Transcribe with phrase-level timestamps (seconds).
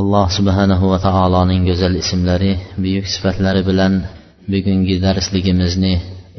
[0.00, 2.52] Alloh subhanahu va taoloning go'zal ismlari
[2.84, 3.92] buyuk sifatlari bilan
[4.52, 5.94] bugungi darsligimizni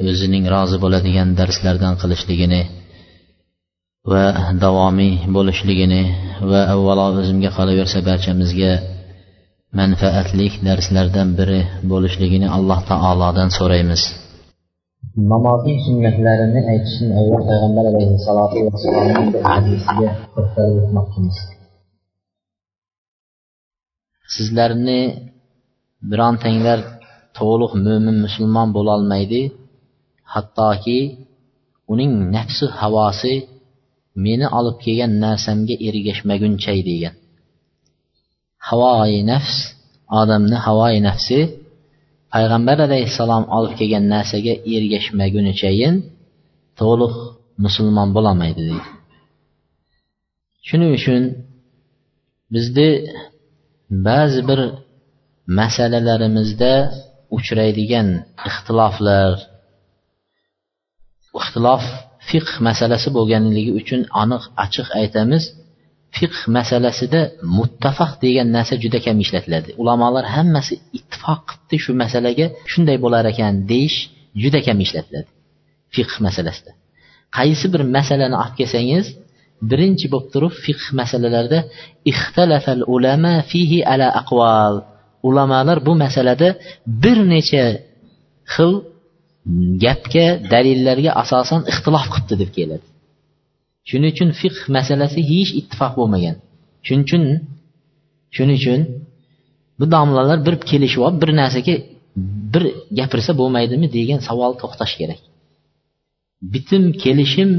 [0.10, 2.62] o'zining rozi bo'ladigan darslardan qilishligini
[4.12, 4.26] va
[4.64, 6.02] davomiy bo'lishligini
[6.52, 8.74] va avvalo o'zimga qolaversa barchamizga
[9.80, 11.62] manfaatli darslardan biri
[11.92, 14.02] bo'lishligini alloh taolodan so'raymiz.
[15.34, 21.38] Namozning sunnatlarini aytishdan avval payg'ambar alayhissalotu vassalomning bir hadisiga to'xtalib o'tmoqchimiz.
[24.34, 25.02] Sizlarni
[26.10, 26.80] birontanglar
[27.40, 29.42] to'liq mo'min musulmon bo'lolmaydi
[30.34, 31.00] hattoki
[31.92, 33.34] uning nafsi havosi
[34.26, 37.16] meni olib kelgan narsamga ergashmaguncha degan.
[38.68, 39.56] Havoi nafs
[40.22, 41.40] odamni havoi nafsi
[42.34, 45.96] payg'ambar alayhissalom olib kelgan narsaga ergashmagunichayin
[46.80, 47.14] to'liq
[47.66, 48.90] musulmon bo'lolmaydi deydi.
[50.68, 51.22] Shuning uchun
[52.54, 52.90] bizni
[53.90, 54.60] ba'zi bir
[55.60, 56.74] masalalarimizda
[57.38, 58.08] uchraydigan
[58.48, 59.32] ixtiloflar
[61.40, 61.84] ixtilof
[62.30, 65.44] fiqh masalasi bo'lganligi uchun aniq ochiq aytamiz
[66.18, 67.22] fiqh masalasida
[67.58, 69.70] muttafaq degan narsa juda kam ishlatiladi.
[69.82, 73.98] Ulamolar hammasi ittifoq qilibdi shu masalaga shunday bo'lar ekan deyish
[74.44, 75.30] juda kam ishlatiladi
[75.96, 76.72] fiqh masalasida.
[77.38, 79.06] Qaysi bir masalani olib kelsangiz
[79.70, 81.60] birinchi bo'lib turib fiqh masalalarida
[82.12, 84.76] ixtalafal ulama fihi ala aqval
[85.28, 86.50] ulamolar bu masalada
[87.04, 87.66] bir necha
[88.54, 88.72] xil
[89.84, 92.86] gapga dalillarga asosan ixtilof qilibdi deb keladi.
[93.90, 96.36] Shuning uchun fiqh masalasi hech ittifoq bo'lmagan.
[96.86, 97.24] Shuning uchun
[98.36, 98.82] shuning uchun
[99.80, 101.76] bu domlalar bir kelishib olib bir narsaga
[102.54, 102.64] bir
[103.00, 105.22] gapirsa bo'lmaydimi degan savol to'xtash kerak.
[106.54, 107.50] Bitim kelishim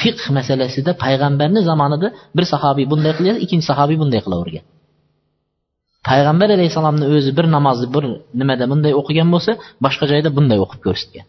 [0.00, 4.64] fiqh masalasida payg'ambarni zamonida bir sahobiy bunday qilyapti ikkinchi sahobiy bunday qilavergan.
[6.08, 8.04] Payg'ambar alayhissalomni o'zi bir namozni bir
[8.40, 9.52] nimada bunday o'qigan bo'lsa
[9.84, 11.26] boshqa joyda bunday o'qib ko'rsatgan.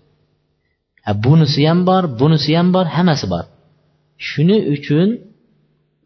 [1.25, 3.45] Bunisi ham bor bunisi ham bor hammasi bor.
[4.27, 5.07] Shuning uchun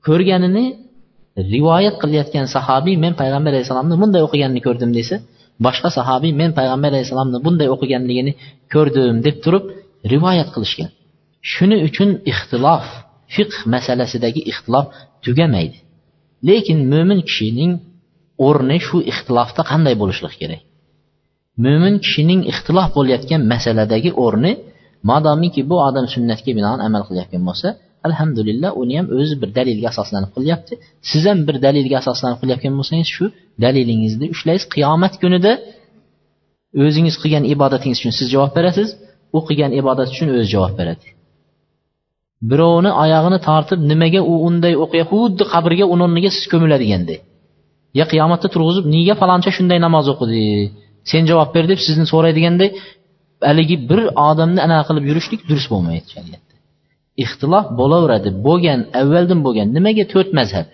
[0.08, 0.66] ko'rganini
[1.54, 5.16] rivoyat qilayotgan sahobiy men payg'ambar alayhissalomni bunday o'qiganini ko'rdim desa
[5.66, 8.32] boshqa sahobiy men payg'ambar alayhissalomni bunday o'qiganligini
[8.74, 9.64] ko'rdim deb turib
[10.14, 10.90] rivoyat qilishgan.
[11.52, 12.86] Shuning uchun ixtilof
[13.36, 14.86] fiqh masalasidagi ixtilof
[15.26, 15.78] tugamaydi.
[16.50, 17.72] Lekin mo'min kishining
[18.48, 20.62] o'rni shu ixtilofda qanday bo'lishligi kerak?
[21.66, 24.52] Mo'min kishining ixtilof bo'layotgan masaladagi o'rni
[25.10, 27.68] modomiki bu odam sunnatga binoan amal qilayotgan bo'lsa
[28.08, 30.74] alhamdulillah uni ham o'zi bir dalilga asoslanib qilyapti.
[31.10, 33.26] Siz ham bir dalilga asoslanib qilayotgan bo'lsangiz shu
[33.64, 34.66] dalilingizni ushlaysiz.
[34.76, 35.52] Qiyomat kunida
[36.86, 38.90] o'zingiz qilgan ibodatingiz uchun siz javob berasiz
[39.38, 41.08] u qilgan ibodat uchun o'zi javob beradi.
[42.52, 47.20] Birovni oyog'ini tortib nimaga u unday o'qiyapti xuddi qabrga uni o'rniga siz ko'miladigandek
[48.00, 50.42] ya qiyomatda turg'izib nega faloncha shunday namoz o'qidi?
[51.12, 52.70] Sen javob ber deb sizni so'raydiganday
[53.50, 54.00] haligi bir
[54.30, 56.54] odamni anaqa qilib yurishlik durust bo'lmaydi shariatda.
[57.24, 58.30] Ixtilof bo'laveradi.
[58.48, 60.68] Bo'lgan avvaldan bo'lgan nimaga to'rt mazhab?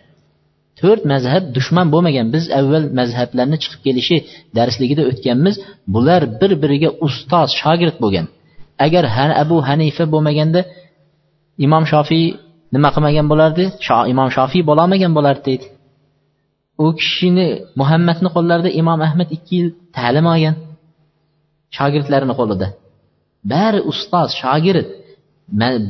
[0.79, 2.25] To'rt mazhab dushman bo'lmagan.
[2.35, 4.17] Biz avval mazhablarni chiqib kelishi
[4.57, 5.55] darsligida o'tganmiz.
[5.93, 8.25] Bular bir biriga ustoz shogird bo'lgan.
[8.85, 9.03] Agar
[9.43, 10.61] abu hanifa bo'lmaganda
[11.65, 12.25] imom shofiy
[12.75, 13.63] nima qilmagan bo'lardi?
[14.13, 15.65] Imom shofiy bo'lolmagan bo'lardi deydi.
[16.83, 17.47] U kishini
[17.79, 20.55] muhammadni qo'llarida imom ahmad ikki yil ta'lim olgan.
[21.77, 22.67] Shogirdlarini qo'lida.
[23.51, 24.87] Bari ustoz shogird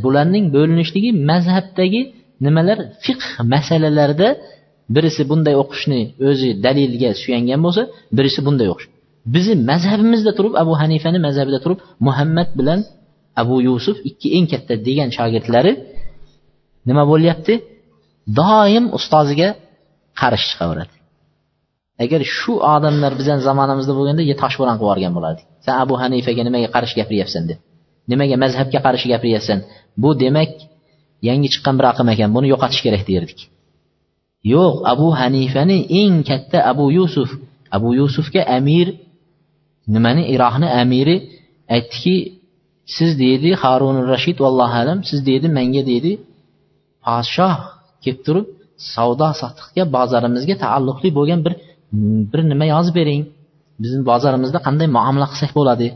[0.03, 2.01] bularning bo'linishligi mazhabdagi
[2.45, 2.77] nimalar?
[3.05, 4.29] Fiqh masalalarida
[4.95, 7.81] birisi bunday o'qishni o'zi dalilga suyangan bo'lsa
[8.17, 8.87] birisi bunday o'qish.
[9.33, 12.79] Bizni mazhabimizda turib abu hanifani mazhabida turib muhammad bilan
[13.41, 15.71] abu yusuf ikki eng katta degan shogirdlari
[16.87, 17.53] nima bo'lyapti?
[18.39, 19.49] Doim ustoziga
[20.21, 20.95] qarshi chiqaveradi.
[22.03, 25.45] Agar shu odamlar bizani zamonamizda bo'lganda toshbo'ron qilib yuborgan bo'lardik.
[25.65, 27.59] San abu hanifaga nimaga qarshi gapiryapsan deb.
[28.11, 29.59] Nimaga mazhabga qarshi gapiryapsan?
[30.01, 30.51] Bu demak
[31.27, 33.39] yangi chiqqan bir aqm ekan buni yo'qotish kerak derdik.
[34.53, 37.29] Yo'q abu hanifani eng katta abu yusuf.
[37.75, 38.87] Abu yusufga amir
[39.93, 41.15] nimani iroqni amiri
[41.75, 42.15] aytdiki
[42.95, 46.11] siz deydi harun rashid vallohu alam siz deydi menga deydi
[47.05, 47.55] podshoh
[48.03, 48.47] kelib turib
[48.93, 51.53] savdo sotiqga bozorimizga taalluqli bo'lgan bir
[52.31, 53.21] bir nima yozib bering.
[53.83, 55.87] Bizni bozorimizda qanday muomala qilsak bo'ladi?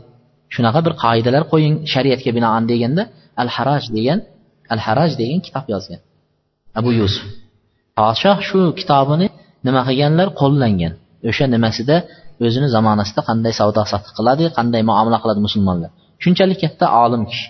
[0.54, 3.02] Shunaqa bir qoidalar qo'ying shariatga binoan deganda
[3.42, 4.18] al haraj degan
[4.72, 6.00] al haraj degan kitob yozgan.
[6.78, 7.24] Abu yusuf.
[7.98, 9.26] Podshoh shu kitobini
[9.66, 10.28] nima qilganlar?
[10.40, 10.92] Qo'llangan.
[11.28, 11.96] O'sha nimasida
[12.46, 15.90] o'zini zamonasida qanday savdo sotiq qiladi qanday muomala qiladi musulmonlar?
[16.22, 17.48] Shunchalik katta olim kishi.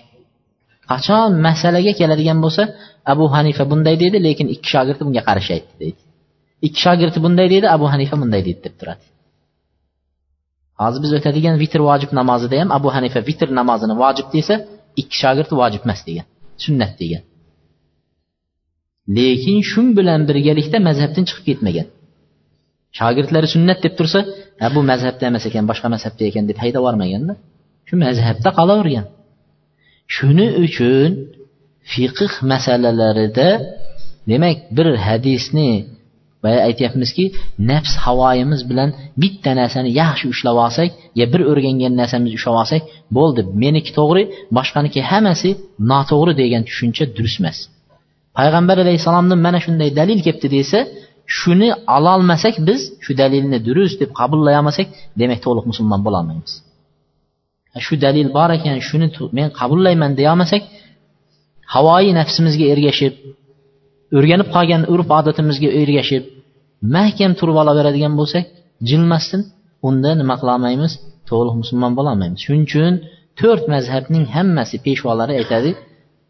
[0.91, 2.63] Qachon masalaga keladigan bo'lsa
[3.13, 5.99] abu hanifa bunday deydi lekin ikki shogirdi bunga qarshi aytdi deydi.
[6.67, 9.05] Ikki shogirdi bunday deydi abu hanifa bunday deydi deb turadi.
[10.81, 14.55] Hozir biz o'tadigan vitr vojib namozida ham abu hanifa vitr namozini vojib desa
[15.01, 16.25] ikki shogird vojib emas degan
[16.65, 17.23] sunnat degan.
[19.17, 21.87] Lekin shu bilan birgalikda mazhabdan chiqib ketmagan.
[22.99, 24.19] Shogirdlari sunnat deb tursa
[24.75, 27.33] bu mazhabda emas ekan boshqa mazhabda ekan deb haydab yubormaganda
[27.89, 29.05] shu mazhabda qolavergan.
[30.15, 31.09] Shuning uchun
[31.91, 33.49] fiqh masalalarida
[34.31, 35.71] demak bir hadisni
[36.43, 37.25] boya aytyapmizki
[37.71, 38.89] nafs havoyimiz bilan
[39.21, 40.89] bitta narsani yaxshi ushlab olsak
[41.19, 42.81] yo bir o'rgangan narsamizni ushlab olsak
[43.17, 43.41] bo'ldi.
[43.63, 44.23] Meniki to'g'ri
[44.57, 45.49] boshqaniki hammasi
[45.91, 47.57] noto'g'ri degan tushuncha durust emas
[48.37, 50.79] payg'ambar alayhissalomdan mana shunday dalil kelibdi desa
[51.37, 54.87] shuni ololmasak biz shu dalilni durust deb qabullay olmasak
[55.21, 56.53] demak to'liq musulmon bo'lolmaymiz.
[57.85, 59.07] Shu dalil bor ekan shuni
[59.37, 60.61] men qabullayman deyolmasak
[61.73, 63.13] havoyi nafsimizga ergashib
[64.17, 66.23] o'rganib qolgan urf odatimizga ergashib
[66.95, 68.45] mahkam turib olaveradigan bo'lsak
[68.89, 69.41] jilmasdan
[69.87, 70.91] unda nima qilolmaymiz
[71.29, 72.93] to'liq musulmon bo'lolmaymiz shuning uchun
[73.39, 75.71] to'rt mazhabning hammasi peshvolari aytadi.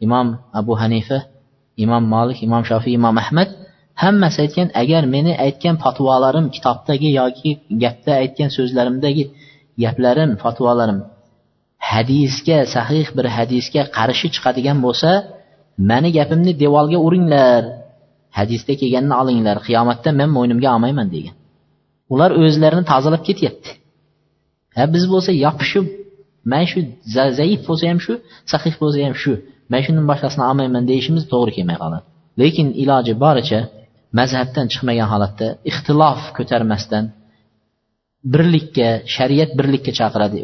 [0.05, 0.27] Imom
[0.59, 1.17] abu hanifa
[1.83, 3.49] imom molik imom shofiy imom ahmad
[4.03, 7.49] hammasi aytgan agar meni aytgan fatvolarim kitobdagi yoki
[7.83, 9.23] gapda aytgan so'zlarimdagi
[9.83, 10.99] gaplarim fatvolarim
[11.91, 15.09] hadisga sahih bir hadisga qarshi chiqadigan bo'lsa
[15.89, 17.63] mani gapimni devorga uringlar.
[18.39, 19.57] Hadisda kelganini olinglar.
[19.67, 21.35] Qiyomatda men mo'ynimga olmayman degan.
[22.13, 23.69] Ular o'zlarini tozalab ketyapti.
[24.77, 25.85] Ha biz bo'lsa yopishib
[26.51, 26.79] man shu
[27.37, 28.13] zaif bo'lsa ham shu
[28.51, 29.33] sahih bo'lsa ham shu.
[29.71, 32.05] Man shundan boshqasini olmayman deyishimiz to'g'ri kelmay qoladi.
[32.41, 33.59] Lekin iloji boricha
[34.19, 37.03] mazhabdan chiqmagan holatda ixtilof ko'tarmasdan
[38.23, 40.37] birlikka shariat birlikka chaqiradi.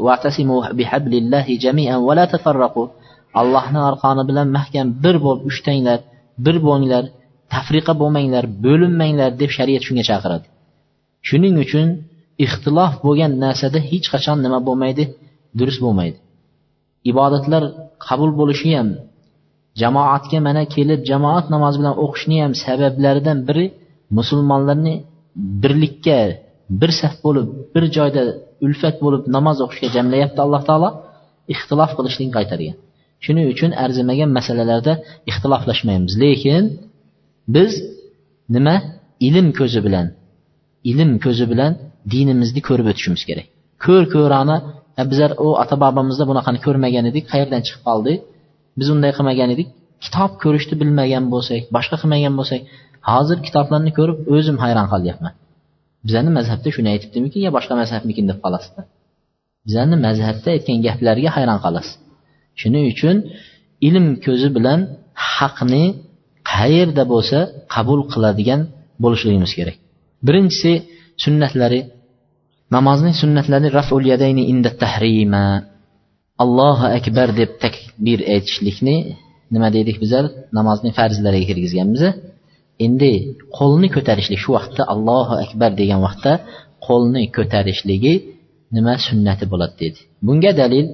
[3.42, 6.00] Allohni arqoni bilan mahkam bir bo'lib ushtanglar
[6.46, 7.04] bir bo'linglar
[7.54, 10.46] tafriqa bo'lmanglar bo'linmanglar deb shariat shunga chaqiradi.
[11.28, 11.88] Shuning uchun
[12.46, 15.04] ixtilof bo'lgan narsada hech qachon nima bo'lmaydi?
[15.60, 16.18] Durust bo'lmaydi.
[17.12, 17.64] Ibodatlar
[18.08, 18.90] qabul bo'lishi ham
[19.82, 23.66] jamoatga mana kelib jamoat namozi bilan o'qishni ham sabablaridan biri
[24.18, 24.94] musulmonlarni
[25.64, 26.20] birlikka
[26.80, 28.22] bir saf bo'lib bir joyda
[28.66, 30.90] ulfat bo'lib namoz o'qishga jamlayapti alloh taolo
[31.54, 32.76] ixtilof qilishlikni qaytargan
[33.26, 34.94] shuning uchun arzimagan masalalarda
[35.30, 36.14] ixtiloflashmaymiz.
[36.24, 36.64] Lekin
[37.56, 37.72] biz
[38.56, 38.76] nima?
[39.28, 40.08] Ilm ko'zi bilan
[40.92, 41.72] ilm ko'zi bilan
[42.14, 43.48] dinimizni ko'rib o'tishimiz kerak.
[43.86, 44.58] Ko'r ko'rani
[45.00, 48.14] e, bizlar u ota bobomizda bunaqani ko'rmagan edik qayerdan chiqib qoldi?
[48.80, 49.68] Biz unday qilmagan edik.
[50.04, 52.62] Kitob ko'rishni bilmagan bo'lsak boshqa qilmagan bo'lsak
[53.12, 55.34] hozir kitoblarni ko'rib o'zim hayron qolyapman.
[56.06, 58.82] Bizani mazhabda shuni aytibdimikin yo boshqa mazhabmikin deb qolasizda
[59.68, 61.94] bizani mazhabda aytgan gaplarga hayron qolasiz.
[62.62, 63.16] Shuning uchun
[63.88, 64.80] ilm ko'zi bilan
[65.36, 65.84] haqni
[66.52, 67.40] qayerda bo'lsa
[67.76, 68.62] qabul qiladigan
[69.04, 69.78] bo'lishligimiz kerak.
[70.28, 70.72] Birinchisi
[71.24, 71.82] sunnatlari.
[72.76, 75.46] Namozning sunnatlari raful yadayni inda tahrima.
[76.44, 78.96] Allohu akbar deb takbir aytishlikni
[79.54, 80.26] nima deydik bizlar
[80.58, 82.02] namozning farzlariga kirgizganmiz
[82.85, 83.13] endi
[83.59, 86.33] qo'lni ko'tarishlik shu vaqtda allohu akbar degan vaqtda
[86.87, 88.15] qo'lni ko'tarishligi
[88.77, 90.87] nima sunnati bo'ladi dedi bunga dalil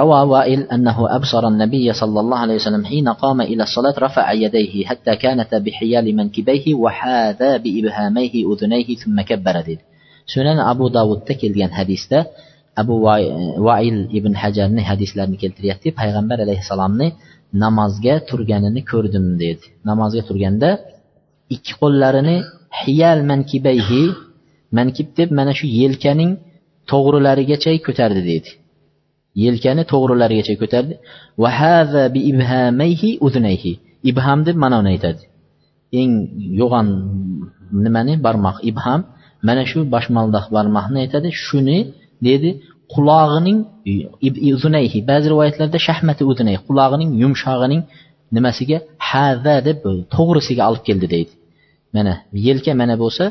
[0.00, 4.84] روى وائل أنه أبصر النبي صلى الله عليه وسلم حين قام إلى الصلاة رفع يديه
[4.84, 9.84] حتى كانت بحيال منكبيه وحاذا بإبهاميه أذنيه ثم كبر dedi
[10.32, 12.18] sunan abu davudda kelgan hadisda
[12.80, 12.94] abu
[13.66, 17.08] vail ibn hajarni hadislarini keltiryapti payg'ambar alayhissalomni
[17.63, 19.65] namozga turganini ko'rdim dedi.
[19.89, 20.69] Namozga turganda
[21.55, 22.35] ikki qo'llarini
[22.81, 24.03] hiyal mankibayhi
[24.77, 26.31] mankib deb mana shu yelkaning
[26.91, 28.49] to'g'rilarigacha ko'tardi dedi.
[29.43, 30.93] Yelkani to'g'rilarigacha ko'tardi.
[34.11, 35.23] Ibham deb ma'noni aytadi.
[35.99, 36.11] Eng
[36.61, 36.87] yo'g'on
[37.83, 39.01] nimani barmoq ibham
[39.47, 41.29] mana shu boshmaldoq barmoqni aytadi.
[41.45, 41.77] Shuni
[42.27, 42.49] dedi
[42.93, 43.59] qulog'ining
[43.91, 43.93] e,
[44.57, 47.81] uzunayhi e, ba'zi rivoyatlarda shahmati uzunay qulog'ining yumshog'ining
[48.35, 48.77] nimasiga
[49.09, 51.31] hada deb e, to'g'risiga olib keldi deydi.
[51.95, 52.13] Mana
[52.47, 53.23] yelka mana bo'lsa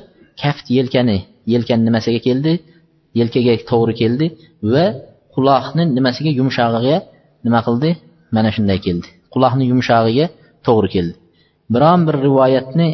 [0.43, 1.19] kaft yelkani
[1.53, 2.53] yelkani nimasiga keldi?
[3.21, 4.27] Yelkaga to'g'ri keldi
[4.73, 4.85] va
[5.35, 6.97] quloqni nimasiga yumshog'iga
[7.47, 7.91] nima qildi?
[8.37, 9.09] Mana shunday keldi.
[9.35, 10.27] Quloqni yumshog'iga
[10.67, 11.15] to'g'ri keldi.
[11.75, 12.89] Biron bir rivoyatni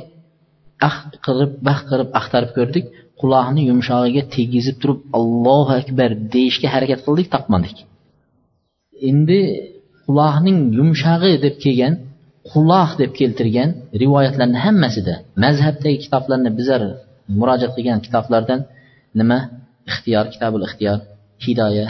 [0.89, 2.85] ah qilib bah qilib axtarib ko'rdik.
[3.21, 7.77] Quloqni yumshog'iga tegizib turib allohu akbar deyishga harakat qildik topmadik.
[9.09, 9.41] Endi
[10.07, 11.95] quloqning yumshog'i deb kelgan
[12.51, 13.69] quloq deb keltirgan
[14.03, 16.83] rivoyatlarni hammasida mazhabdagi kitoblarni bizlar
[17.39, 18.61] murojaat qilgan kitoblardan
[19.21, 19.39] nima?
[19.91, 20.99] Ixtiyor kitabul ixtiyor
[21.45, 21.87] hidoya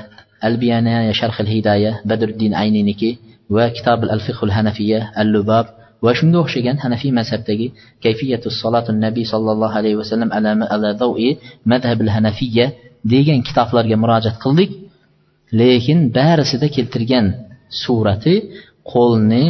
[0.48, 3.10] albiyana sharhil hidoya badruddin ayniniki
[3.56, 5.66] va kitabul al fiqhul hanafiya al lubab
[6.04, 7.66] va shunga o'xshagan hanafiy mazhabdagi
[8.04, 10.30] kayfiyatu solatu nabiy sollallohu alayhi vasallam
[10.74, 11.28] ala dawi
[11.72, 12.66] madhabil hanafiya
[13.12, 14.70] degan kitoblarga murojaat qildik.
[15.60, 17.26] Lekin barisida keltirgan
[17.82, 18.34] surati
[18.92, 19.44] qo'lni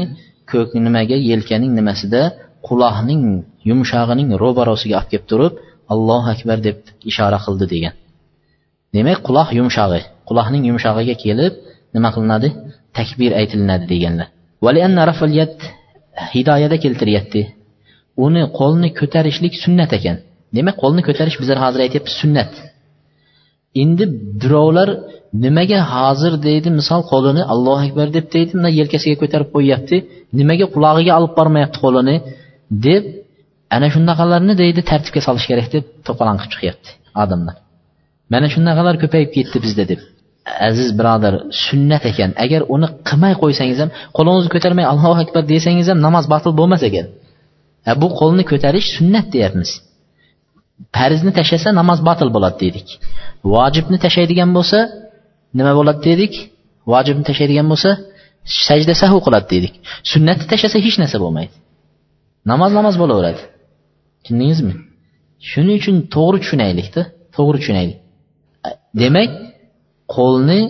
[0.52, 2.22] ko'k nimaga yelkaning nimasida
[2.68, 3.22] quloqning
[3.68, 5.54] yumshog'ining ro'barosiga olib kelib turib
[5.92, 6.76] allohu akbar deb
[7.10, 7.94] ishora qildi degan.
[8.94, 11.52] Demak quloq yumshog'i quloqning yumshog'iga kelib
[11.94, 12.48] nima qilinadi?
[12.98, 14.28] Takbir aytilinadi deganlar.
[16.34, 17.40] Hidoyada keltiryapti.
[18.26, 20.16] Uni qo'lni ko'tarishlik sunnat ekan.
[20.56, 22.52] Demak qo'lni ko'tarish bizlar hozir aytyapmiz sunnat.
[23.82, 24.04] Endi
[24.42, 24.88] birovlar
[25.44, 29.96] nimaga hozir deydi misol qo'lini allohu akbar deb deydi mana yelkasiga ko'tarib qo'yyapti
[30.40, 32.16] nimaga qulog'iga olib bormayapti qo'lini
[32.86, 33.04] deb
[33.76, 36.90] ana shunaqalarni deydi tartibga solish kerak deb to'polon qilib chiqyapti
[37.22, 37.56] odamlar.
[38.32, 40.00] Mana shunaqalar ko'payib ketdi bizda deb.
[40.68, 41.34] Aziz birodar
[41.64, 42.30] sunnat ekan.
[42.44, 47.06] Agar uni qilmay qo'ysangiz ham qo'lingizni ko'tarmay allohu akbar desangiz ham namoz batil bo'lmas ekan.
[48.02, 49.70] Bu qo'lni ko'tarish sunnat deyapmiz.
[50.96, 52.88] Farzni tashlasa namoz batil bo'ladi dedik.
[53.52, 54.78] Vojibni tashlaydigan bo'lsa
[55.58, 56.32] nima bo'ladi dedik?
[56.92, 57.90] Vojibni tashlaydigan bo'lsa
[58.66, 59.74] sajda sahu qiladi dedik.
[60.12, 61.54] Sunnatni tashlasa hech narsa bo'lmaydi.
[62.50, 63.42] Namoz namoz bo'laveradi.
[64.22, 64.74] Tushundingizmi?
[65.50, 67.02] Shuning uchun to'g'ri tushunaylikda
[67.36, 67.98] to'g'ri tushunaylik.
[69.02, 69.30] Demak
[70.14, 70.60] qo'lni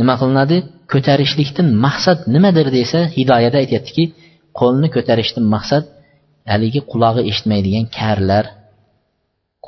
[0.00, 0.58] nima qilinadi?
[0.92, 4.04] Ko'tarishlikdan maqsad nimadir desa hidoyada aytyaptiki
[4.58, 5.84] qo'lni ko'tarishdan maqsad
[6.52, 8.44] haligi qulog'i eshitmaydigan karlar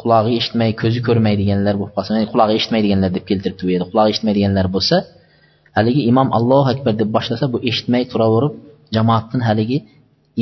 [0.00, 4.96] qulog'i eshitmay ko'zi ko'rmaydiganlar bo'lib qolsa qulog'i eshitmaydiganlar deb keltiribdi bu yerda qulog'i eshitmaydiganlar bo'lsa
[5.78, 8.54] haligi imom allohu akbar deb boshlasa bu eshitmay turaverib
[8.96, 9.78] jamoatdan haligi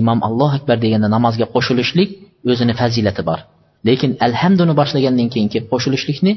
[0.00, 2.10] imom allohu akbar deganda namozga qo'shilishlik
[2.50, 3.40] o'zini fazilati bor.
[3.88, 6.32] Lekin alhamduni boshlagandan keyin kelib qo'shilishlikni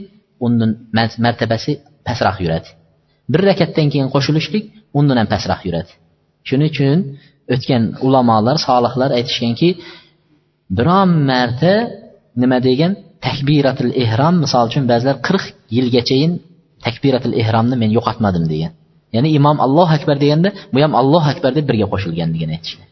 [0.45, 0.71] undan
[1.25, 1.71] martabasi
[2.07, 2.69] pastroq yuradi.
[3.31, 4.63] Bir rakatdan keyin qo'shilishlik
[4.99, 5.91] undan ham pastroq yuradi.
[6.47, 6.97] Shuning uchun
[7.53, 9.69] o'tgan ulamolar solihlar aytishganki
[10.77, 11.73] biron marta
[12.41, 12.91] nima degan?
[13.27, 15.43] Takbiratul ehrom misol uchun ba'zilar qirq
[15.75, 16.31] yilgachayin
[16.85, 18.71] takbiratul ehromni men yo'qotmadim degan.
[19.15, 22.87] Ya'ni imom allohu akbar deganda bu ham allohu akbar deb birga qo'shilgan degan aytishgan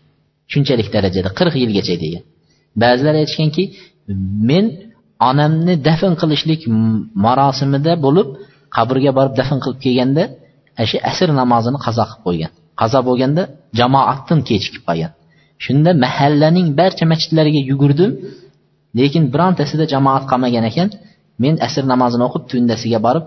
[0.51, 2.23] shunchalik darajada qirq yilgacha degan.
[2.81, 3.63] Ba'zilar aytishganki
[4.49, 4.65] men
[5.29, 6.61] onamni dafn qilishlik
[7.25, 8.27] marosimida bo'lib
[8.75, 10.23] qabrga borib dafn qilib kelganda
[10.89, 12.51] shu asr namozini qazo qilib qo'ygan.
[12.81, 13.43] Qazo bo'lganda
[13.79, 15.11] jamoatdan kechikib qolgan.
[15.65, 18.11] Shunda mahallaning barcha masjidlariga yugurdim
[18.99, 20.89] lekin birontasida jamoat qolmagan ekan.
[21.43, 23.25] Men asr namozini o'qib tundasiga borib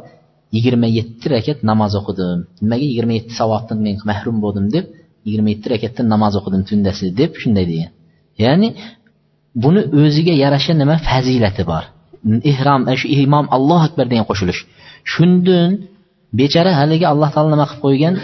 [0.56, 2.38] yigirma yetti rakat namoz o'qidim.
[2.64, 4.84] Nimaga yigirma yetti savobdan men mahrum bo'ldim deb
[5.26, 7.90] yigirma yetti rakatdan namoz o'qidim tundasi deb shunday degan.
[8.42, 8.68] Ya'ni
[9.62, 11.84] buni o'ziga yarasha nima fazilati bor?
[12.52, 14.60] Ehrom shu imom allohu akbar degan qo'shilish.
[15.12, 15.70] Shundan
[16.38, 18.14] bechara haligi alloh taolo nima qilib qo'ygan?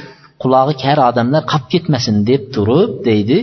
[0.42, 3.38] Qulog'i kar odamlar qolib ketmasin deb turib deydi.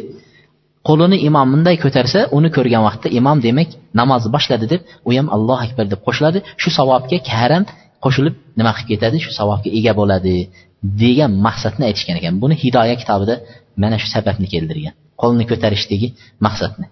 [0.87, 5.61] Qo'lini imom bunday ko'tarsa uni ko'rgan vaqtda imom demak namozni boshladi deb u ham allohu
[5.67, 6.39] akbar deb qo'shiladi.
[6.61, 7.63] Shu savobga karam
[8.03, 9.17] qo'shilib nima qilib ketadi?
[9.25, 10.35] Shu savobga ega bo'ladi
[11.03, 12.33] degan maqsadni aytishgan ekan.
[12.43, 13.35] Buni hidoya kitobida
[13.81, 14.93] mana shu sababni keltirgan.
[15.21, 16.07] Qo'lni ko'tarishdagi
[16.45, 16.85] maqsadni.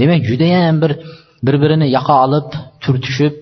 [0.00, 0.92] Demak judayam bir
[1.46, 2.48] bir birini yoqa olib
[2.84, 3.34] turtishib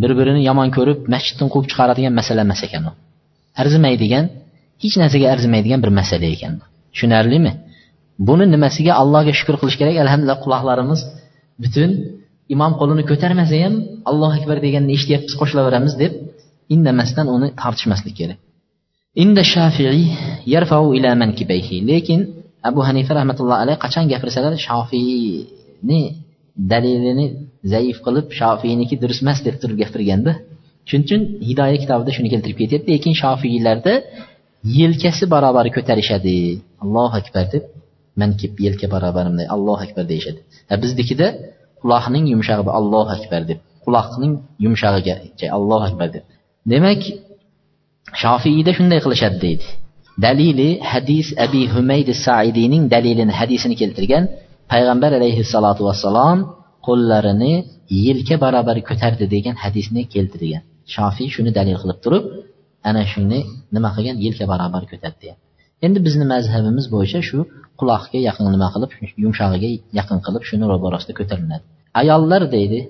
[0.00, 2.92] bir birini yomon ko'rib masjiddan quvib chiqaradigan masala emas ekan u.
[3.62, 4.24] Arzimaydigan
[4.82, 6.52] hech narsaga arzimaydigan bir masala ekan
[6.92, 7.52] tushunarlimi?
[8.28, 9.96] Buni nimasiga allohga shukur qilish kerak?
[10.04, 11.00] Alhamdulillah quloqlarimiz
[11.62, 11.90] butun
[12.54, 13.74] imom qo'lini ko'tarmasa ham
[14.10, 16.12] allohu akbar deganini eshityapmiz qo'shilaveramiz deb
[16.74, 18.38] indamasdan uni tortishmaslik kerak.
[19.22, 20.02] Inda shafiiy
[20.54, 21.76] yarfau ila mankibayhi.
[21.90, 22.20] Lekin
[22.68, 24.52] abu hanifa rahmatullohi alayhi qachon gapirsalar?
[24.66, 26.00] Shofiyni
[26.72, 27.26] dalilini
[27.72, 30.32] zaif qilib shofiyniki durust emas deb turib gapirganda
[30.88, 33.94] shuning uchun hidoya kitobida shuni keltirib ketyapti lekin shofiylarda
[34.78, 36.36] yelkasi barobar ko'tarishadi.
[36.84, 37.64] Allohu akbar deb
[38.20, 40.40] mankib yelka barobarimday allohu akbar deyishadi.
[40.82, 41.26] Biznikida
[41.82, 44.32] quloqning yumshog'i allohu akbar deb quloqning
[44.64, 45.14] yumshog'iga
[45.56, 46.24] allohu akbar deb.
[46.72, 47.02] Demak
[48.22, 49.66] shofiyda shunday qilishadi deydi.
[50.24, 54.24] Dalili hadis abi humayd saidiyning dalilini hadisini keltirgan
[54.72, 56.38] payg'ambar alayhissalotu vassalom
[56.86, 57.52] qo'llarini
[58.06, 60.62] yelka barobar ko'tardi degan hadisni keltirgan.
[60.94, 62.24] Shofiy shuni dalil qilib turib
[62.88, 63.40] ana shuni
[63.74, 64.16] nima qilgan?
[64.24, 65.20] Yelka barobar ko'tardi.
[65.24, 65.38] Degan
[65.86, 67.38] endi bizni mazhabimiz bo'yicha shu
[67.80, 68.90] quloqga yaqin nima qilib
[69.24, 71.64] yumshog'iga yaqin qilib shuni ro'barasida ko'tariladi.
[72.00, 72.80] Ayollar deydi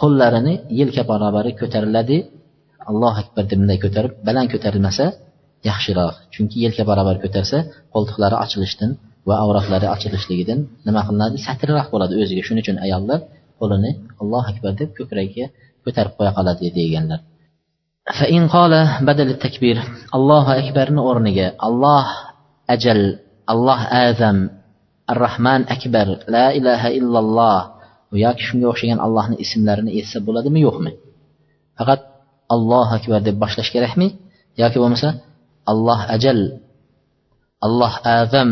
[0.00, 2.16] qo'llarini yelka barobari ko'tariladi
[2.90, 5.04] allohu akbar deb bunday ko'tarib baland ko'tarilmasa
[5.70, 6.14] yaxshiroq.
[6.34, 7.58] Chunki yelka barobar ko'tarsa
[7.94, 8.90] qo'ltiqlari ochilishdan
[9.27, 13.19] va avratlari ochilishligidan nima qilinadi satrroq bo'ladi o'ziga shuning uchun ayollar
[13.59, 13.91] qo'lini
[14.21, 15.45] allohu akbar deb ko'kragiga
[15.85, 17.21] ko'tarib qo'ya qoladi deganlar
[18.19, 19.77] فإن قال بدل التكبير
[20.17, 22.05] الله أكبر o'rniga alloh
[22.73, 22.99] ajal
[23.51, 24.37] alloh azam
[25.11, 27.61] ar rahman akbar la ilaha illalloh
[28.25, 30.91] yoki shunga o'xshagan allohni ismlarini eshitsa bo'ladimi yo'qmi
[31.77, 32.01] faqat
[32.55, 34.07] allohu akbar deb boshlash kerakmi
[34.61, 35.09] yoki bo'lmasa
[35.71, 36.39] alloh ajal
[37.65, 38.49] alloh azam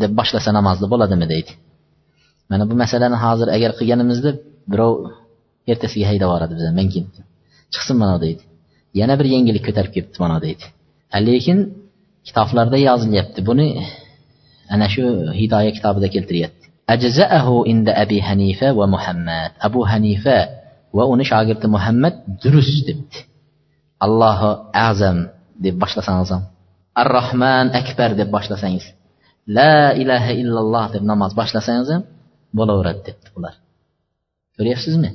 [0.00, 1.52] deb boshlasa namozni bo'ladimi deydi.
[2.50, 4.30] Mana bu masalani hozir agar qilganimizda
[4.72, 4.94] birov
[5.72, 6.86] ertasiga haydab yuboradi bizni men
[7.74, 8.42] chiqsin mana deydi.
[9.00, 10.64] Yana bir yengillik ko'tarib kelibdi mana deydi.
[11.28, 11.58] Lekin
[12.26, 13.68] kitoblarda yozilyapti buni
[14.74, 15.04] ana shu
[15.40, 16.66] hidoya kitobida keltiryapti.
[16.94, 19.52] Ajzaahu inda abi hanifa va muhammad.
[19.66, 20.38] Abu hanifa
[20.96, 23.18] va uni shogirdi muhammad durust debdi.
[24.06, 24.50] Allohu
[24.88, 25.18] azam
[25.64, 26.42] deb boshlasangiz ham
[27.00, 28.84] ar rohman akbar deb boshlasangiz
[29.58, 32.02] la ilaha illalloh deb namoz boshlasangiz ham
[32.58, 33.54] bo'laveradi debdi ular.
[34.56, 35.10] Ko'ryapsizmi?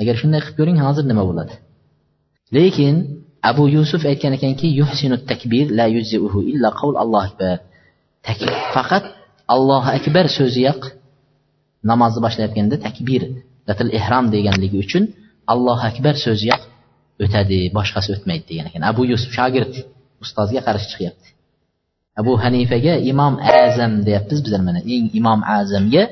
[0.00, 1.54] Agar shunday qilib ko'ring hozir nima bo'ladi?
[2.56, 2.94] Lekin
[3.50, 7.56] abu yusuf aytgan ekanki yuhsinu takbir la yuziuhu illa qavl alloh akbar.
[8.74, 9.04] Faqat
[9.54, 10.80] allohu akbar so'ziyoq
[11.90, 13.22] namozni boshlayotganda takbir
[13.68, 15.04] latil ehrom deganligi uchun
[15.52, 16.62] allohu akbar so'ziyoq
[17.24, 18.82] o'tadi boshqasi o'tmaydi degan ekan.
[18.90, 19.72] Abu yusuf shogird
[20.24, 21.28] ustozga qarshi chiqyapti.
[22.20, 24.80] Abu hanifaga imom azam deyapmiz bizlar mana.
[24.94, 26.02] Eng imom azamga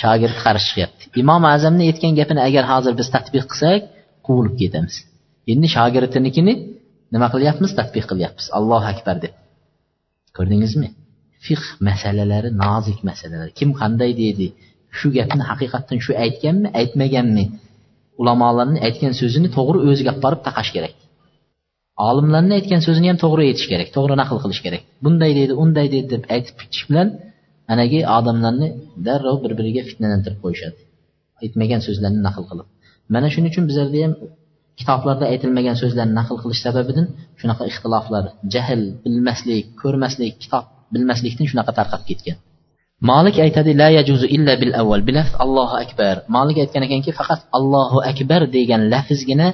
[0.00, 3.82] shogird qarshi chiqyapti imom azamni aytgan gapini agar hozir biz tadbiq qilsak
[4.26, 4.96] quvilib ketamiz.
[5.52, 6.54] Endi shogirdinikini
[7.14, 7.70] nima qilyapmiz?
[7.80, 8.46] Tadbiq qilyapmiz.
[8.58, 9.34] Allohu akbar deb.
[10.36, 10.88] Ko'rdingizmi?
[11.46, 13.48] Fiq masalalari nozik masalalar.
[13.58, 14.46] Kim qanday deydi?
[14.98, 17.44] Shu gapni haqiqatdan shu aytganmi aytmaganmi?
[18.20, 20.94] Ulamolarni aytgan so'zini to'g'ri o'ziga olib borib taqash kerak.
[22.08, 24.82] Olimlarni aytgan so'zini ham to'g'ri aytish kerak to'g'ri naql qilish kerak.
[25.04, 27.08] Bunday deydi unday deydi deb aytib ketish bilan
[27.72, 28.68] anagi odamlarni
[29.06, 30.78] darrov bir biriga fitnalantirib qo'yishadi.
[31.42, 32.66] Aytmagan so'zlarni naql qilib.
[33.14, 34.12] Mana shuning uchun bizlarda ham
[34.80, 37.06] kitoblarda aytilmagan so'zlarni naql qilish sababidan
[37.40, 42.36] shunaqa ixtiloflar jahl bilmaslik ko'rmaslik kitob bilmaslikdan shunaqa tarqab ketgan.
[43.10, 46.14] Molik aytadi la yajuzu illa bil avval bilaf allohu akbar.
[46.36, 49.48] Molik aytgan ekanki faqat allohu akbar degan lafzgina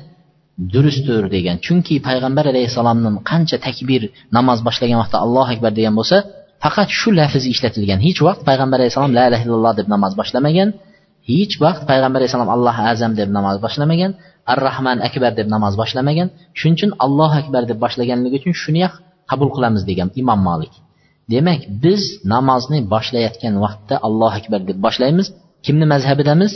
[0.72, 1.56] durustdir degan.
[1.66, 4.02] Chunki payg'ambar alayhissalomdan qancha takbir
[4.36, 6.16] namoz boshlagan vaqtda allohu akbar degan bo'lsa
[6.64, 7.98] faqat shu lafz ishlatilgan.
[8.06, 10.68] Hech vaqt payg'ambar alayhissalom la ilaha illalloh deb namoz boshlamagan.
[11.30, 14.10] Hech vaqt payg'ambar alayhissalom alloh azam deb namoz boshlamagan.
[14.52, 16.28] Ar rahman akbar deb namoz boshlamagan.
[16.58, 18.80] Shuning uchun allohu akbar deb boshlaganligi uchun shuni
[19.30, 20.74] qabul qilamiz degan imom molik
[21.32, 22.02] demak biz
[22.34, 25.26] namozni boshlayotgan vaqtda allohu akbar deb boshlaymiz.
[25.64, 26.52] Kimni mazhabidamiz?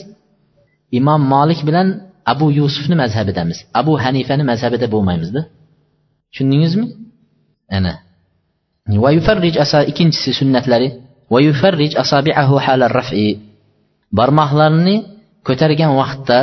[0.99, 1.89] Imom molik bilan
[2.33, 3.59] abu yusufni mazhabidamiz.
[3.81, 5.41] Abu hanifani mazhabida bo'lmaymizda.
[6.31, 6.87] Tushundingizmi?
[7.77, 7.93] Ana.
[9.91, 10.89] Ikkinchisi sunnatlari.
[11.33, 13.29] Va yufarrij asabiahu halar rafi.
[14.19, 14.97] Barmoqlarini
[15.47, 16.39] ko'targan vaqtda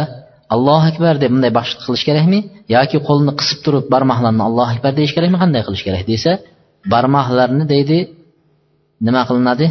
[0.56, 2.40] allohu akbar deb bunday bosh qilish kerakmi?
[2.76, 5.38] Yoki qo'lni qisib turib barmoqlarni allohu akbar deyish kerakmi?
[5.44, 6.32] Qanday qilish kerak desa
[6.94, 8.00] barmoqlarni deydi.
[9.06, 9.68] Nima qilinadi?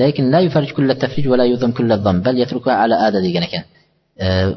[0.00, 0.38] Lekin la
[0.76, 1.44] kulla tafrij va la
[1.78, 1.96] kulla
[2.26, 3.64] bal yatruka ala ada degan ekan.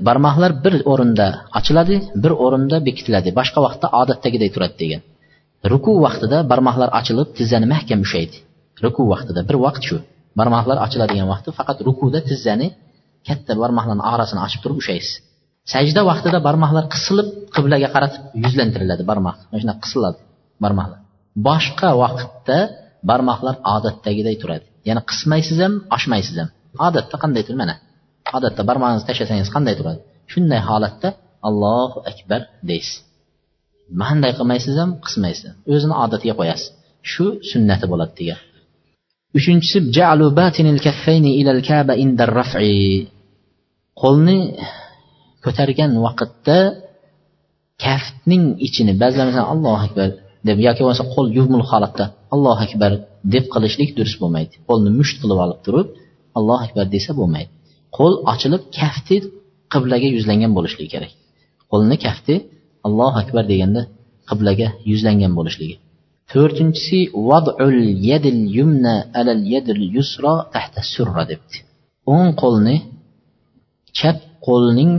[0.07, 1.27] Barmoqlar bir o'rinda
[1.59, 3.29] ochiladi bir o'rinda bekitiladi.
[3.39, 5.01] Boshqa vaqtda odatdagiday turadi degan.
[5.71, 8.37] Ruku vaqtida barmoqlar ochilib tizzani mahkam ushlaydi.
[8.83, 9.97] Ruku vaqtida bir vaqt shu.
[10.39, 12.67] Barmoqlar ochiladigan vaqti faqat rukuda tizzani
[13.27, 15.13] katta barmoqlarni orasini ochib turib ushlaysiz.
[15.73, 19.37] Sajda vaqtida barmoqlar qisilib qiblaga qaratib yuzlantiriladi barmoq.
[19.49, 20.17] Mana shunaqa qisiladi
[20.63, 20.99] barmoqlar.
[21.47, 22.57] Boshqa vaqtda
[23.09, 24.65] barmoqlar odatdagiday turadi.
[24.87, 26.49] Ya'ni qismaysiz ham ochmaysiz ham.
[26.87, 27.75] Odatda qanday mana.
[28.37, 29.99] Odatda barmog'ingizni tashlasangiz qanday turadi?
[30.31, 31.09] Shunday holatda
[31.47, 32.95] allohu akbar deysiz.
[34.01, 36.67] Qanday qilmaysiz ham qismaysiz o'zini odatiga qo'yasiz.
[37.11, 38.39] Shu sunnati bo'ladi degan.
[39.37, 39.77] Uchinchisi
[44.01, 44.37] qo'lni
[45.45, 46.57] ko'targan vaqtda
[47.85, 50.09] kaftning ichini ba'zilar masalan allohu akbar
[50.47, 52.05] deb yoki bo'lmasa qo'l yuvmul holatda
[52.35, 52.91] allohu akbar
[53.33, 54.53] deb qilishlik durust bo'lmaydi.
[54.69, 55.87] Qo'lni musht qilib olib turib
[56.37, 57.51] allohu akbar desa bo'lmaydi.
[57.97, 59.15] Qo'l ochilib kafti
[59.73, 61.11] qiblaga yuzlangan bo'lishligi kerak.
[61.71, 62.35] Qo'lni kafti
[62.87, 63.81] allohu akbar deganda
[64.29, 65.75] qiblaga yuzlangan bo'lishligi.
[66.31, 67.79] To'rtinchisi vadul
[68.09, 71.57] yadil yumna alal yadil yusra tahta surra debdi.
[72.13, 72.75] O'ng qo'lni
[73.97, 74.91] chap qo'lning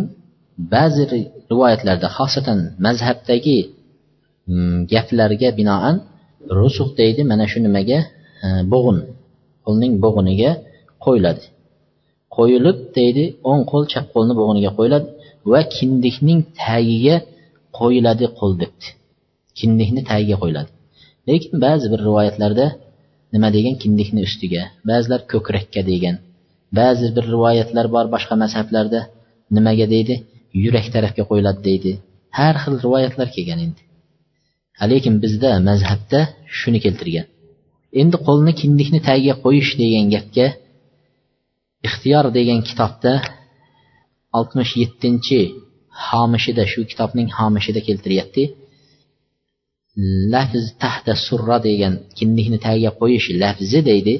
[0.74, 1.02] ba'zi
[1.50, 3.58] rivoyatlarda xosatan mazhabdagi
[4.50, 5.96] mm, gaplarga binoan
[6.58, 7.98] rusux deydi mana shu nimaga
[8.44, 8.98] e, bo'g'in
[9.66, 10.50] qo'lning bo'g'iniga
[11.04, 11.44] qo'yiladi.
[12.36, 15.08] Qo'yilib deydi o'ng qo'l chap qo'lni bo'g'iniga qo'yiladi
[15.52, 17.16] va kindikning tagiga
[17.78, 18.86] qo'yiladi qo'l debdi.
[19.58, 20.70] Kindikni tagiga qo'yiladi.
[21.28, 22.66] Lekin ba'zi bir rivoyatlarda
[23.34, 26.16] nima degan kindikni ustiga ba'zilar ko'krakka degan
[26.78, 29.00] ba'zi bir rivoyatlar bor boshqa mazhablarda
[29.56, 30.14] nimaga deydi
[30.64, 31.92] yurak tarafga qo'yiladi deydi.
[32.38, 33.82] Har xil rivoyatlar kelgan endi.
[34.92, 36.20] Lekin bizda mazhabda
[36.58, 37.26] shuni keltirgan.
[38.00, 40.46] Endi qo'lni kindikni tagiga qo'yish degan gapga
[41.88, 43.12] ixtiyor degan kitobda
[44.38, 45.40] oltmish yettinchi
[46.08, 48.42] homishida shu kitobning homishida keltiryapti.
[50.32, 54.14] Lafz tahta surra degan kindikni tagiga qo'yish lafzi deydi.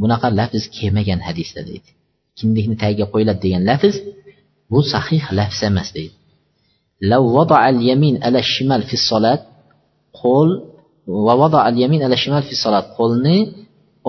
[0.00, 1.90] Bunaqa lafz kelmagan hadisda deydi.
[2.38, 3.94] Kindikni tagiga qo'yiladi degan lafz
[4.72, 6.14] bu sahih lafz emas deydi.
[10.20, 10.50] Qo'l
[12.96, 13.38] qo'lni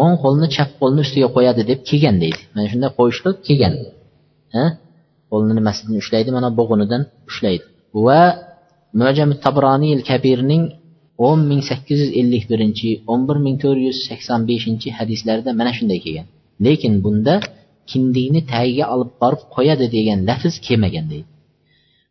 [0.02, 2.40] o'ng qo'lni chap qo'lni ustiga qo'yadi deb kelgan deydi.
[2.54, 3.74] Mana shunday qo'yishlik kelgan.
[5.32, 6.30] Qo'lni nimasidan ushlaydi?
[6.38, 7.64] Mana bo'g'inidan ushlaydi.
[8.06, 8.22] Va
[9.02, 10.64] mujam tabroniy kabirning
[11.28, 15.72] o'n ming sakkiz yuz ellik birinchi o'n bir ming to'rt yuz sakson beshinchi hadislarida mana
[15.78, 16.28] shunday kelgan.
[16.66, 17.36] Lekin bunda
[17.92, 21.28] kindikni tagiga olib borib qo'yadi degan lafz kelmagan deydi.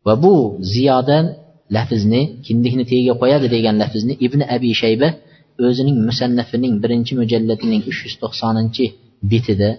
[0.05, 0.33] Va bu
[0.73, 1.17] ziyoda
[1.75, 5.07] lafzni kindikni tagiga qo'yadi degan lafzni ibn abi shayba
[5.67, 8.85] o'zining musannafining birinchi mujalladining uch yuz to'qsoninchi
[9.31, 9.69] betida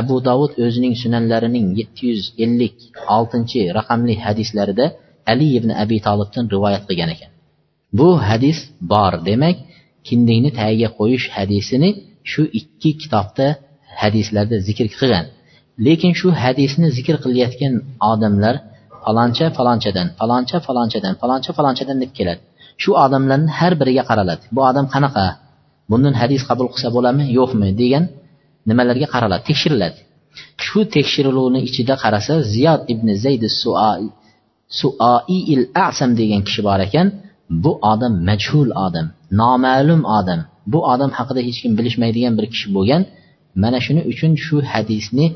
[0.00, 2.76] abu dovud o'zining sunanlarining yetti yuz ellik
[3.16, 4.86] oltinchi raqamli hadislarida
[5.32, 7.30] ali ibn abi tolibdan rivoyat qilgan ekan.
[7.98, 8.58] Bu hadis
[8.92, 9.56] bor demak
[10.08, 11.90] kindingni tagiga qo'yish hadisini
[12.30, 13.46] shu ikki kitobda
[14.02, 15.26] hadislarda zikr qilgan.
[15.86, 17.74] Lekin shu hadisni zikr qilayotgan
[18.12, 18.54] odamlar
[19.04, 22.42] faloncha falonchadan faloncha falonchadan faloncha falonchadan deb keladi.
[22.82, 24.44] Shu odamlarni har biriga qaraladi.
[24.54, 25.26] Bu odam qanaqa?
[25.90, 27.24] Bundan hadis qabul qilsa bo'ladimi?
[27.38, 27.68] Yo'qmi?
[27.80, 28.04] degan
[28.68, 29.42] nimalarga qaraladi?
[29.50, 29.98] Tekshiriladi.
[30.66, 33.42] Shu tekshiruvni ichida qarasa ziyod ibn zayd
[34.80, 37.06] suoiil asam degan kishi bor ekan.
[37.64, 39.06] Bu odam majhul odam
[39.40, 40.40] noma'lum odam.
[40.72, 43.02] Bu odam haqida hech kim bilishmaydigan bir kishi bo'lgan.
[43.62, 45.26] Mana shuning uchun shu hadisni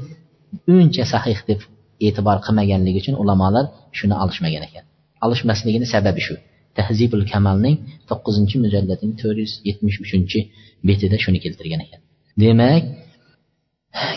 [0.75, 1.61] uncha sahih deb
[2.07, 3.65] e'tibor qilmaganligi uchun ulamolar
[3.99, 4.85] shuni olishmagan ekan.
[5.25, 6.35] Olishmasligini sababi shu.
[6.79, 7.77] Tahzibul kamalning
[8.09, 10.39] to'qqizinchi mujalladining to'rt yuz yetmish uchinchi
[10.89, 12.01] betida shuni keltirgan ekan.
[12.43, 12.83] Demak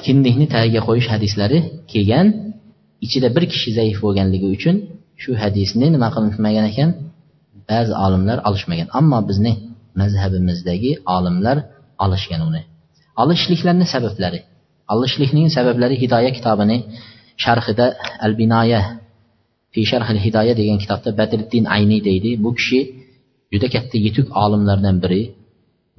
[0.06, 1.58] kindikni tagiga qo'yish hadislari
[1.92, 2.28] kelgan
[3.06, 4.76] ichida bir kishi zaif bo'lganligi uchun
[5.22, 6.90] shu hadisni nima qilinmagan ekan?
[7.70, 8.88] Ba'zi olimlar olishmagan.
[9.00, 9.54] Ammo bizni
[10.02, 11.58] mazhabimizdagi olimlar
[12.04, 12.62] olishgan uni.
[13.24, 14.40] Olishliklarni sabablari.
[14.94, 16.78] Olishlikning sabablari hidoya kitobini
[17.44, 17.86] sharhida
[18.26, 18.82] al binoya
[19.74, 22.32] fi sharhil hidoya degan kitobda badriddin ayniy deydi.
[22.44, 22.80] Bu kishi
[23.54, 25.22] juda katta yetuk olimlardan biri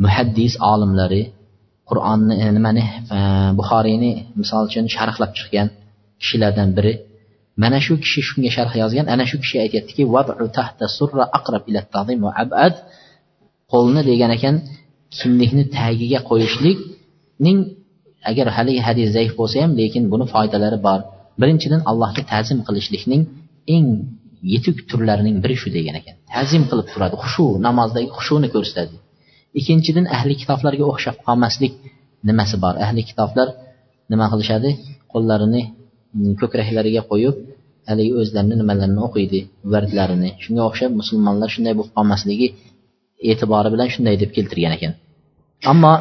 [0.05, 1.23] muhaddis olimlari
[1.91, 2.85] qur'onni e, nimani
[3.17, 3.19] e,
[3.59, 5.69] buxoriyni misol uchun sharhlab chiqqan
[6.21, 6.93] kishilardan biri.
[7.63, 9.07] Mana shu kishi shunga sharh yozgan.
[9.15, 10.03] Ana shu kishi aytyaptiki
[13.73, 14.55] qo'lni degan ekan
[15.19, 17.59] kimlikni tagiga qo'yishlikning
[18.31, 21.01] agar haligi hadis zaif bo'lsa ham lekin buni foydalari bor.
[21.41, 23.23] Birinchidan allohga ta'zim qilishlikning
[23.77, 23.88] eng
[24.53, 26.16] yetuk turlarining biri shu degan ekan.
[26.33, 28.94] Ta'zim qilib turadi xushu namozdagi xushuni ko'rsatadi.
[29.59, 31.72] Ikkinchidan ahli kitoblarga o'xshab qolmaslik
[32.29, 32.75] nimasi bor?
[32.87, 33.48] Ahli kitoblar
[34.12, 34.70] nima qilishadi?
[35.12, 37.37] Qo'llarini mm, ko'kraklariga qo'yib
[37.88, 39.40] haligi o'zlarini nimalarini o'qiydi?
[39.72, 40.31] Vardlarini.
[40.44, 42.48] Shunga o'xshab musulmonlar shunday bo'lib qolmasligi
[43.31, 44.92] e'tibori bilan shunday deb keltirgan ekan.
[45.72, 45.92] Ammo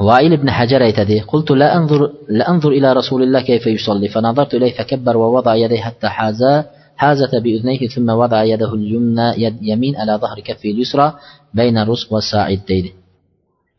[0.00, 4.54] وائل بن حجر aytadi قلت لا أنظر لا أنظر إلى رسول الله كيف يصلي فنظرت
[4.54, 6.64] إليه فكبر ووضع يديه حتى حازا
[6.96, 11.06] حازة بأذنيه ثم وضع يده اليمنى يد يمين على ظهر كفه اليسرى
[11.54, 12.90] بين الرسغ والساعد deydi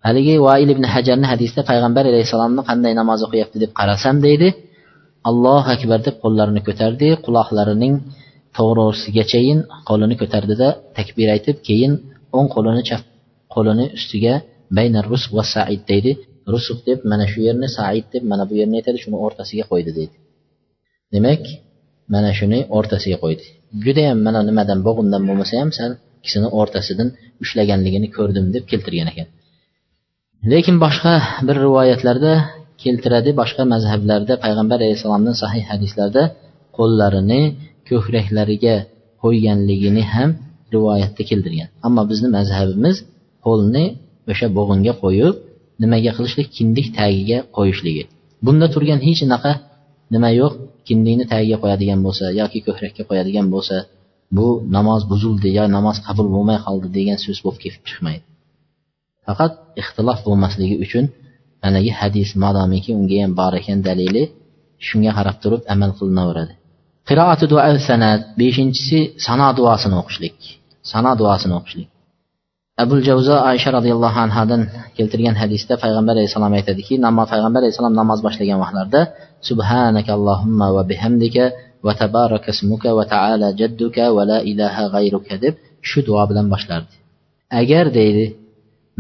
[0.08, 4.50] haligi vail ibn hajarni hadisda payg'ambar alayhissalomni qanday namoz o'qiyapti deb qarasam deydi
[5.30, 7.94] allohu akbar deb qo'llarini ko'tardi quloqlarining
[8.58, 10.68] to'g'risigachayin qo'lini ko'tardida
[10.98, 11.92] takbir aytib keyin
[12.38, 13.02] o'ng qo'lini chap
[13.56, 14.34] qo'lini ustiga
[14.77, 16.13] bayna rusq va said deydi.
[16.55, 20.17] Rusq deb mana shu yerni said deb mana bu yerni aytadi shuni o'rtasiga qo'ydi deydi.
[21.15, 21.43] Demak
[22.15, 23.45] mana shuni o'rtasiga qo'ydi.
[23.85, 27.09] Judayam mana nimadan bo'g'indan bo'lmasa ham sal ikkisini o'rtasidan
[27.43, 29.29] ushlaganligini ko'rdim deb keltirgan ekan.
[30.53, 31.13] Lekin boshqa
[31.47, 32.33] bir rivoyatlarda
[32.83, 36.23] keltiradi boshqa mazhablarda payg'ambar alayhissalomdan sahih hadislarda
[36.79, 37.43] qo'llarini
[37.89, 38.77] ko'kraklariga
[39.23, 40.31] qo'yganligini ham
[40.75, 41.69] rivoyatda keltirgan.
[41.87, 42.97] Ammo bizni mazhabimiz
[43.47, 43.85] qo'lni
[44.31, 45.35] o'sha bo'g'inga qo'yib
[45.83, 46.49] nimaga qilishlik?
[46.57, 48.05] Kindik tagiga qo'yishligi.
[48.45, 49.53] Bunda turgan hech anaqa
[50.15, 50.53] nima yo'q?
[50.89, 53.77] Kindikni tagiga qo'yadigan bo'lsa yoki ko'krakka qo'yadigan bo'lsa
[54.37, 58.25] bu namoz buzildi yo namoz qabul bo'lmay qoldi degan so'z bo'lib kelib chiqmaydi.
[59.27, 61.05] Faqat ixtilof bo'lmasligi uchun
[61.65, 64.23] haligi hadis madomiki unga ham bor ekan dalili
[64.87, 66.55] shunga qarab turib amal qilinaveradi.
[67.09, 70.37] Qiroati duo sanat beshinchisi sano duosini o'qishlik.
[70.91, 71.89] Sano duosini o'qishlik.
[72.83, 74.63] Abul javzo oysha roziyallohu anhudan
[74.97, 79.01] keltirgan hadisda payg'ambar alayhissalom aytadiki namoz payg'ambar alayhissalom namoz boshlagan vaqtlarida
[79.49, 81.45] subhanaka allohumma va bihamdika
[81.87, 85.55] va tabaraka ismuka va taala jadduka va la ilaha g'ayruka deb
[85.89, 86.95] shu duo bilan boshlardi.
[87.61, 88.27] Agar deydi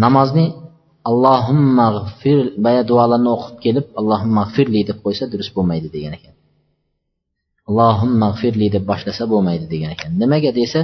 [0.05, 0.47] namozni
[1.11, 6.35] allohumma g'fir boya duolarni o'qib kelib allohumma g'firli deb qo'ysa durust bo'lmaydi degan ekan.
[7.69, 10.11] Allohumma g'firli deb boshlasa bo'lmaydi degan ekan.
[10.23, 10.81] Nimaga desa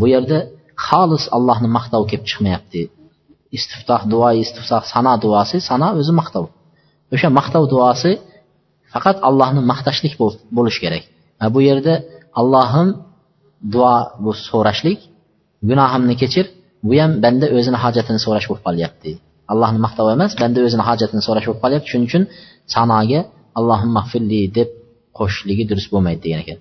[0.00, 0.38] bu yerda
[0.86, 2.80] xolis allohni maqtov kelib chiqmayapti.
[3.56, 6.44] Istiftoh duo istiftoh sano duosi sano o'zi maqtov.
[7.14, 8.12] O'sha maqtov duosi
[8.92, 10.14] faqat allohni maqtashlik
[10.56, 11.04] bo'lishi kerak.
[11.54, 11.94] Bu yerda
[12.40, 12.88] allohim
[13.74, 14.98] duo bu so'rashlik
[15.68, 16.46] gunohimni kechir
[16.88, 19.10] bu ham banda o'zini hojatini so'rash bo'lib qolyapti.
[19.52, 21.86] Allohni maqtov emas banda o'zini hojatini so'rash bo'lib qolyapti.
[21.92, 22.22] Shuning uchun
[22.74, 23.20] sanoga
[23.58, 24.68] allohim mag'firli deb
[25.18, 26.58] qo'shishligi durust bo'lmaydi degan ekan.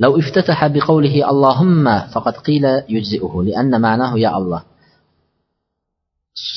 [0.00, 4.62] لو افتتح بقوله اللهم فقد قيل يجزئه لأن معناه يا الله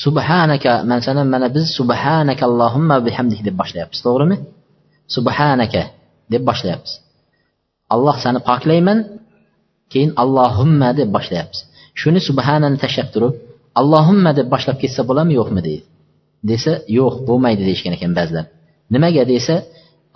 [0.02, 4.36] subhanaka masalan mana biz subhanaka allohimma bihamdik deb boshlayapmiz to'g'rimi
[5.16, 5.82] subhanaka
[6.32, 6.92] deb boshlayapmiz
[7.94, 8.98] alloh sani poklayman
[9.92, 11.60] keyin allohimma deb boshlayapmiz
[12.00, 13.34] shuni subhanani tashlab turib
[13.80, 15.84] allohimma deb boshlab ketsa bo'ladimi yo'qmi deydi
[16.50, 18.44] desa yo'q bo'lmaydi deyishgan ekan ba'zilar
[18.94, 19.54] nimaga desa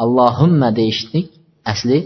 [0.05, 1.27] allohimma deyishlik
[1.73, 1.99] asli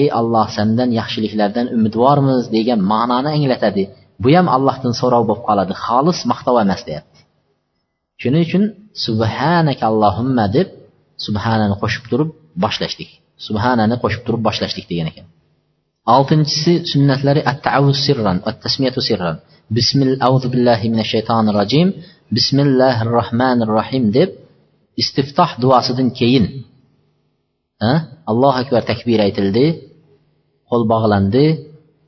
[0.00, 3.82] ey alloh sandan yaxshiliklardan umidvormiz degan ma'noni anglatadi.
[4.22, 5.72] Bu ham allohdan so'rov bo'lib qoladi.
[5.86, 7.18] Xolis maqtov emas deyapti.
[8.20, 8.62] Shuning uchun
[9.06, 10.68] subhanak allohimma deb
[11.26, 12.30] subhanani qo'shib turib
[12.64, 13.10] boshlashlik
[13.46, 15.26] subhanani qo'shib turib boshlashlik degan ekan.
[16.14, 19.36] Oltinchisi sunnatlari at taavuz sirran at tasmiyatu sirran.
[19.76, 21.88] Bismil auzu billahi minash shaytonir rojim
[22.36, 24.30] bismillahir rohmanir rohim deb
[25.02, 26.44] istiftoh duosidan keyin
[28.30, 29.66] allohu akbar takbir aytildi
[30.70, 31.46] qo'l bog'landi.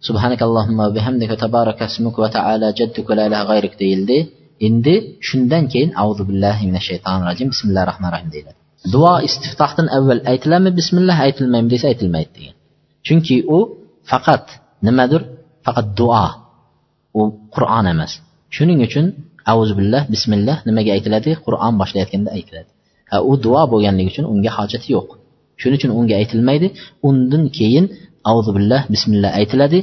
[0.09, 4.19] Subhanakallohumma bihamdika tabaraka ismuk va taala jadduka la ilaha g'ayruk deyildi.
[4.67, 4.95] Endi
[5.29, 8.59] shundan keyin auzu billahi minash shaytonir rojim bismillahir rohmanir rohim deyiladi.
[8.95, 10.71] Duo istiftohdan avval aytiladimi?
[10.81, 12.55] Bismillah aytilmaymi desa aytilmaydi degan.
[13.07, 13.59] Chunki u
[14.11, 14.45] faqat
[14.87, 15.23] nimadir?
[15.67, 16.27] Faqat duo.
[17.19, 17.23] U
[17.55, 18.13] qur'on emas.
[18.57, 19.07] Shuning uchun
[19.79, 21.31] billah bismillah nimaga aytiladi?
[21.47, 22.71] Qur'on boshlayotganda aytiladi.
[23.31, 25.09] U duo bo'lganligi uchun unga hojati yo'q.
[25.61, 26.69] Shuning uchun unga aytilmaydi.
[27.09, 27.85] Undan keyin
[28.57, 29.79] billah bismillah aytiladi.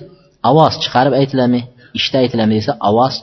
[0.49, 1.61] Ovoz chiqarib aytiladimi
[1.99, 3.15] ishda aytiladimi desa ovoz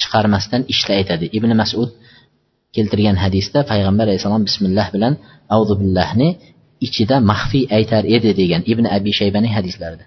[0.00, 1.26] chiqarmasdan ishda aytadi.
[1.38, 1.90] Ibn masud
[2.76, 5.12] keltirgan hadisda payg'ambar alayhissalom bismillah bilan
[5.80, 6.28] billahni
[6.86, 10.04] ichida maxfiy aytar edi degan ibn abi shaybaning hadislarida.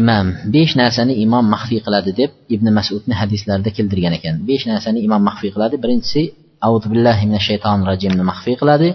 [0.00, 4.34] Imom besh narsani imom maxfiy qiladi deb ibn masudni hadislarida keltirgan ekan.
[4.48, 5.76] Besh narsani imom maxfiy qiladi.
[5.82, 6.22] Birinchisi
[6.66, 8.88] auzu billahi minash shaytonir rojimni maxfiy qiladi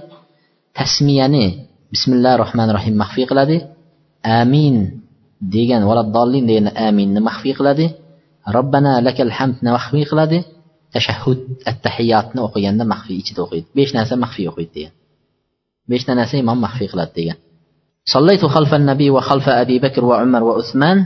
[0.80, 1.46] tasmiyani
[1.94, 3.58] bismillahi rohmanir rohim maxfiy qiladi
[4.40, 4.76] amin
[5.56, 7.86] degan valaddolin degan aminni maxfiy qiladi
[8.56, 10.38] robbana lakal hamdni maxfiy qiladi
[10.94, 11.40] tashahhud
[11.72, 14.94] attahiyotni o'qiganda maxfiy ichida o'qiydi besh narsa maxfiy o'qiydi degan
[15.92, 17.40] beshta narsa imom maxfiy qiladi degan
[18.16, 20.98] صليت خلف النبي وخلف أبي بكر وعمر وعثمان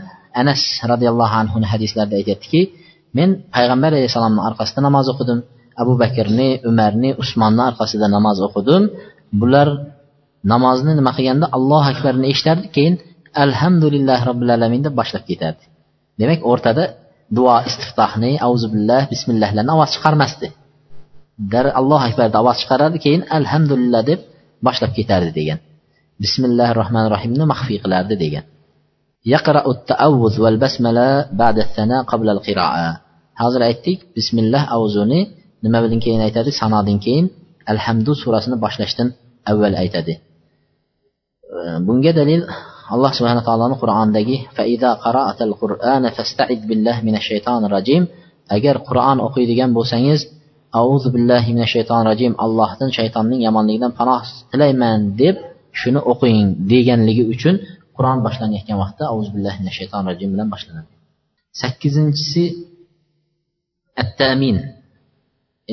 [0.41, 2.61] anas roziyallohu anhuni hadislarida aytyaptiki
[3.17, 5.39] men payg'ambar alayhissalomni orqasida namoz o'qidim
[5.81, 8.83] abu bakrni umarni usmonni orqasida namoz o'qidim.
[9.41, 9.67] Bular
[10.53, 12.95] namozni nima qilganda allohu akbarni eshitardi keyin
[13.45, 15.63] alhamdulillah robbil alamin deb boshlab ketardi.
[16.19, 16.83] Demak o'rtada
[17.37, 18.31] duo istiftohni
[18.73, 20.47] billah bismillahlarni ovoz chiqarmasdi.
[21.53, 24.19] Dar allohu akbarda ovoz chiqarardi keyin alhamdulillah deb
[24.67, 25.59] boshlab ketardi degan.
[26.23, 28.45] Bismillahi rohmanir rohimni maxfiy qilardi degan.
[33.41, 35.19] Hozir aytdik bismillah avzuni
[35.63, 36.49] nima bilan keyin aytadi?
[36.59, 37.25] Sanodan keyin
[37.71, 39.07] alhamdu surasini boshlashdan
[39.51, 40.13] avval aytadi.
[41.87, 42.41] Bunga dalil
[42.93, 44.37] alloh subhana taoloni qur'ondagi
[48.55, 50.19] agar qur'on o'qiydigan bo'lsangiz
[50.81, 55.35] auzu billahi minash shaytonir rojim allohdan shaytonning yomonligidan panoh tilayman deb
[55.79, 57.55] shuni o'qing deganligi uchun
[57.97, 60.91] qur'on boshlanayotgan vaqtda auzu billahi minash shaytonir rojim bilan boshlanadi.
[61.61, 62.43] Sakkizinchisi
[64.03, 64.57] attamin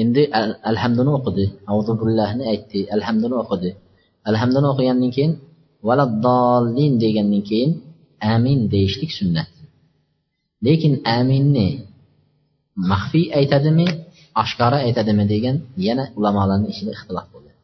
[0.00, 0.22] endi
[0.70, 1.44] alhamduni o'qidi.
[1.72, 2.80] Auzubillahni aytdi.
[2.96, 3.70] Alhamduni o'qidi.
[4.30, 5.33] Alhamduni o'qigandan keyin
[5.88, 7.70] valaddolin degandan keyin
[8.35, 9.48] amin deyishlik sunnat.
[10.66, 11.68] Lekin aminni
[12.90, 13.87] maxfiy aytadimi
[14.42, 17.57] oshkora aytadimi degan yana ulamolarni ichida ixtilof bo'lgan.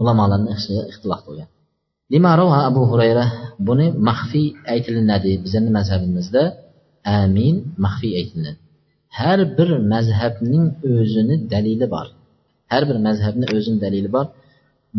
[0.00, 1.48] Ulamolarni ichida ixtilof bo'lgan.
[2.12, 3.24] Limarova abu hurayra
[3.66, 5.30] buni maxfiy aytilinadi.
[5.44, 6.42] Bizani mazhabimizda
[7.20, 8.58] amin maxfiy aytilinadi.
[9.18, 12.06] Har bir mazhabning o'zini dalili bor
[12.72, 14.26] har bir mazhabni o'zini dalili bor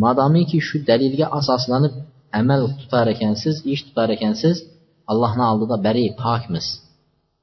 [0.03, 1.93] madomiki shu dalilga asoslanib
[2.39, 4.55] amal tutar ekansiz ish tutar ekansiz
[5.11, 6.65] allohni oldida bari pokmiz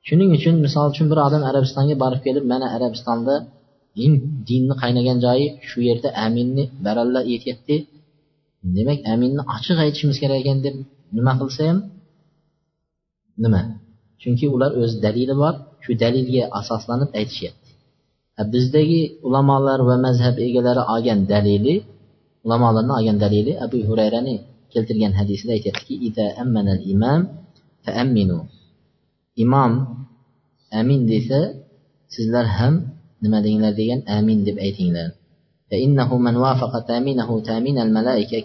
[0.07, 3.35] shuning uchun misol uchun bir odam arabistonga borib kelib mana arabistonda
[3.99, 4.13] din
[4.49, 7.77] dinni qaynagan joyi shu yerda aminni baralla aytyapti
[8.77, 10.75] demak aminni ochiq aytishimiz kerak ekan deb
[11.17, 11.79] nima qilsa ham
[13.45, 13.61] nima
[14.23, 17.71] chunki ular o'z dalili bor shu dalilga asoslanib aytishyapti.
[18.53, 21.75] Bizdagi ulamolar va mazhab egalari olgan dalili
[22.45, 24.35] ulamolarni olgan dalili abu hurayrani
[24.73, 25.95] keltirgan hadisida aytyaptiki
[26.93, 27.21] imam
[29.45, 29.73] imom
[30.81, 31.41] amin desa
[32.15, 32.75] sizlar ham
[33.23, 35.09] nima denglar degan amin deb aytinglar.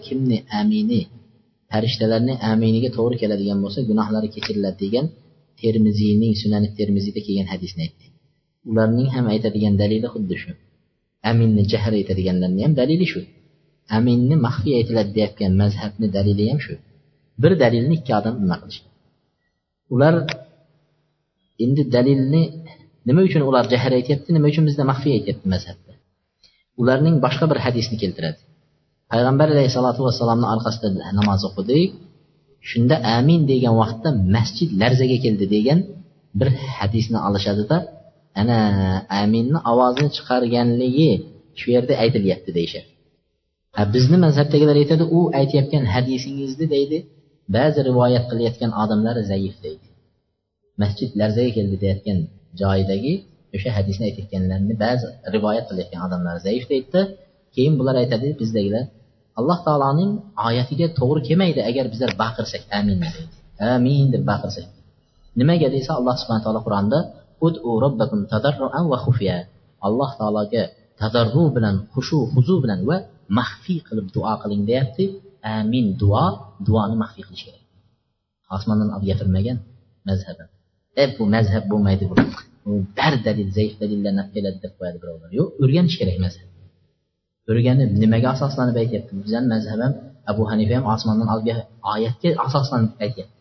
[0.06, 1.00] Kimni amini
[1.70, 5.06] farishtalarni aminiga to'g'ri keladigan bo'lsa gunohlari kechiriladi degan
[5.62, 8.04] termiziyning sunani termiziyda kelgan hadisni aytdi.
[8.70, 10.50] Ularning ham aytadigan dalili xuddi shu.
[11.30, 13.20] Aminni jahr aytadiganlarni ham dalili shu.
[13.96, 16.74] Aminni maxfiy aytiladi deyotgan mazhabni dalili ham shu.
[17.42, 18.80] Bir dalilni ikki odam nima qilish
[19.94, 20.14] ular
[21.64, 22.42] endi dalilni
[23.08, 25.92] nima uchun ular jahr aytyapti nima uchun bizda maxfiy aytyapti mazhabda?
[26.80, 28.40] Ularning boshqa bir hadisni keltiradi.
[29.12, 31.90] Payg'ambar alayhissalotu vassalomni orqasida namoz o'qidik.
[32.70, 35.78] Shunda amin degan vaqtda masjid larzaga keldi degan
[36.38, 37.76] bir hadisni olishadida
[38.40, 38.58] ana
[39.22, 41.10] aminni ovozini chiqarganligi
[41.58, 42.88] shu yerda aytilyapti deyishadi.
[43.94, 46.98] Bizni mazhabdagilar aytadi u aytayotgan hadisingizni deydi
[47.56, 49.86] ba'zi rivoyat qilayotgan odamlar zaif deydi.
[50.82, 52.18] Masjid larzaga keldi deyotgan
[52.60, 53.14] joyidagi
[53.56, 57.02] o'sha hadisni aytayotganlarni ba'zi rivoyat qilayotgan odamlar zaif deydida
[57.54, 58.84] keyin bular aytadi bizdagilar
[59.38, 60.10] alloh taoloning
[60.48, 62.98] oyatiga to'g'ri kelmaydi agar bizlar baqirsak amin.
[63.04, 63.20] Deydi
[63.74, 64.66] amin deb baqirsak.
[65.38, 66.98] Nimaga desa alloh subhana taolo qur'onda
[69.86, 70.62] alloh taologa
[71.00, 72.96] tadarru bilan xushu huzu bilan va
[73.38, 75.04] maxfiy qilib duo qiling deyapti.
[75.56, 76.26] Amin duo
[76.66, 77.64] duoni maxfiy qilish kerak.
[78.56, 79.58] Osmondan olib gapirmagan
[80.08, 80.48] mazhaban
[81.02, 82.16] e bu mazhab bo'lmaydi bu
[82.98, 85.30] bar dalil zaif dalillarni olib keladi deb qo'yadi birovlar.
[85.38, 86.47] Yo'q o'rganish kerak mazhab.
[87.48, 89.24] Öyrənim, niməyə əsaslanıb bəyət etdim.
[89.24, 89.94] Bizim məzhəbim
[90.28, 91.48] Əbu Hanifəyəm asmandan alıb
[91.94, 93.34] ayətə əsaslanıb bəyət etdim.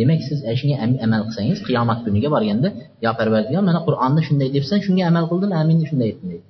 [0.00, 2.72] Demək siz əşinə əmin əməl qılsanız, qiyamət gününə varanda
[3.04, 6.42] ya Pərverdigar mənə Quranda şunday deyibsən, şunga əməl qıldın, əmin şunday etdin.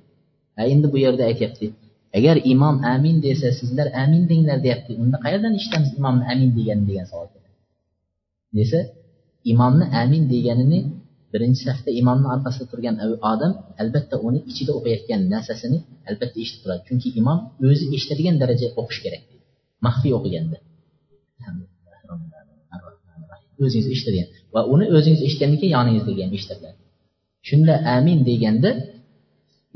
[0.57, 1.71] Hə indi bu yerdə ayətdi.
[2.17, 4.97] Əgər imam əmin desə, sizlər əmin deyirlər deyəpti.
[5.03, 7.29] Onda qayerdən işləmiz imamın əmin deyəni deyən savol.
[8.55, 8.81] Desə,
[9.53, 10.79] imamın əmin deyənini
[11.35, 12.95] birinchi safda imomni orqasida turgan
[13.31, 15.77] odam albatta uni ichida o'qiyotgan narsasini
[16.09, 16.81] albatta eshitib turadi.
[16.89, 19.23] Chunki imom o'zi eshitadigan darajada o'qish kerak
[19.85, 20.57] maxfiy o'qiganda.
[23.63, 26.77] O'zingiz eshitadigan va uni o'zingiz eshitgandan keyin yoningizdagi ham eshitiladi
[27.49, 28.69] shunda amin deganda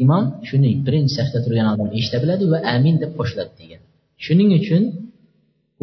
[0.04, 3.82] imom shuni birinchi safda turgan odam eshita biladi va amin deb qo'shiladi degan.
[4.26, 4.84] Shuning uchun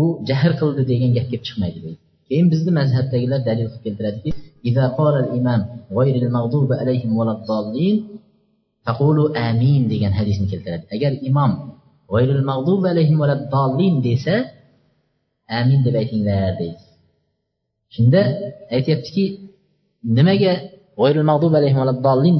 [0.02, 2.00] u jahr qildi degan gap kelib chiqmaydi deydi.
[2.28, 4.30] Keyin bizni mazhabdagilar dalil qilib keltiradiki
[9.46, 11.52] amin degan hadisni keltiradi agar imom
[14.06, 14.34] desa
[15.58, 16.80] amin deb aytinglar deydi
[17.94, 18.20] shunda
[18.74, 19.24] aytyaptiki
[20.16, 20.52] nimaga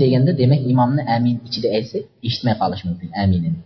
[0.03, 3.61] deganda demak imomni amin ichida aytsa eshitmay qolishi mumkin aminini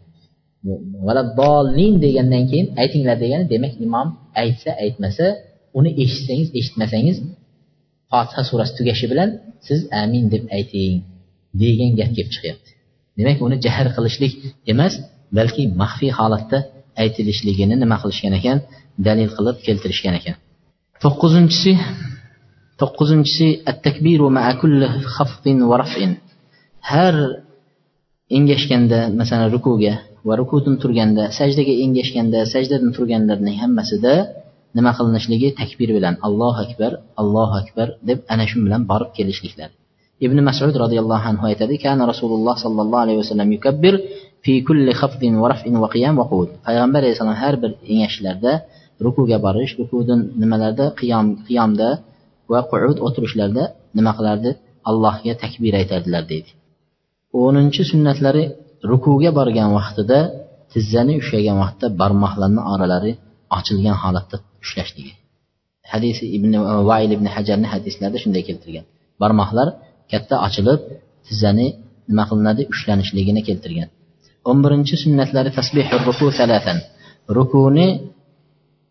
[2.05, 4.09] degandan keyin aytinglar degani demak imom
[4.43, 5.27] aytsa aytmasa
[5.79, 7.19] uni eshitsangiz eshitmasangiz
[8.11, 9.29] fotiha surasi tugashi bilan
[9.67, 10.97] siz amin deb ayting
[11.63, 12.71] degan gap kelib chiqyapti.
[13.19, 14.33] Demak uni jahr qilishlik
[14.73, 14.93] emas
[15.39, 16.59] balki maxfiy holatda
[17.03, 18.59] aytilishligini nima qilishgan ekan
[19.07, 20.35] dalil qilib keltirishgan ekan.
[21.03, 21.73] To'qqizinchisi
[22.81, 26.13] to'qqizinchisi at takbiru ma'a kulli xafdin va raf'in.
[26.91, 27.15] Har
[28.37, 29.95] engashganda masalan rukuga
[30.29, 34.15] va rukudan turganda sajdaga engashganda sajdadan turganlarning hammasida
[34.77, 39.75] nima qilinishligi takbir bilan allohu akbar allohu akbar deb ana shu bilan borib kelishliklari
[40.27, 43.95] ibn masud roziyallohu anhu aytadi kana rasululloh sollallohu alayhi vasallam yukabbir
[44.45, 48.53] fi kulli xafdin va raf'in va qiyam va qud payg'ambar alayhissalom har bir engashishlarda
[49.05, 51.89] rukuga borish rukudan nimalarda qiyom qiyomda
[52.53, 53.65] va qu'ud o'tirishlarda
[53.97, 54.51] nima qilardi?
[54.91, 56.51] Allohga takbir aytardilar deydi.
[57.43, 58.45] O'ninchi sunnatlari
[58.91, 60.19] rukuga borgan vaqtida
[60.73, 63.13] tizzani ushlagan vaqtda barmoqlarni oralari
[63.59, 65.13] ochilgan holatda ushlashligi
[65.93, 66.53] hadisi ibn
[66.91, 68.85] vail ibn hajarni hadislarida shunday keltirgan.
[69.23, 69.69] Barmoqlar
[70.13, 70.81] katta ochilib
[71.27, 71.67] tizzani
[72.11, 72.63] nima qilinadi?
[72.73, 73.89] Ushlanishligini keltirgan.
[74.49, 76.79] O'n birinchi sunnatlari tasbihi ruku salatan
[77.37, 77.87] rukuni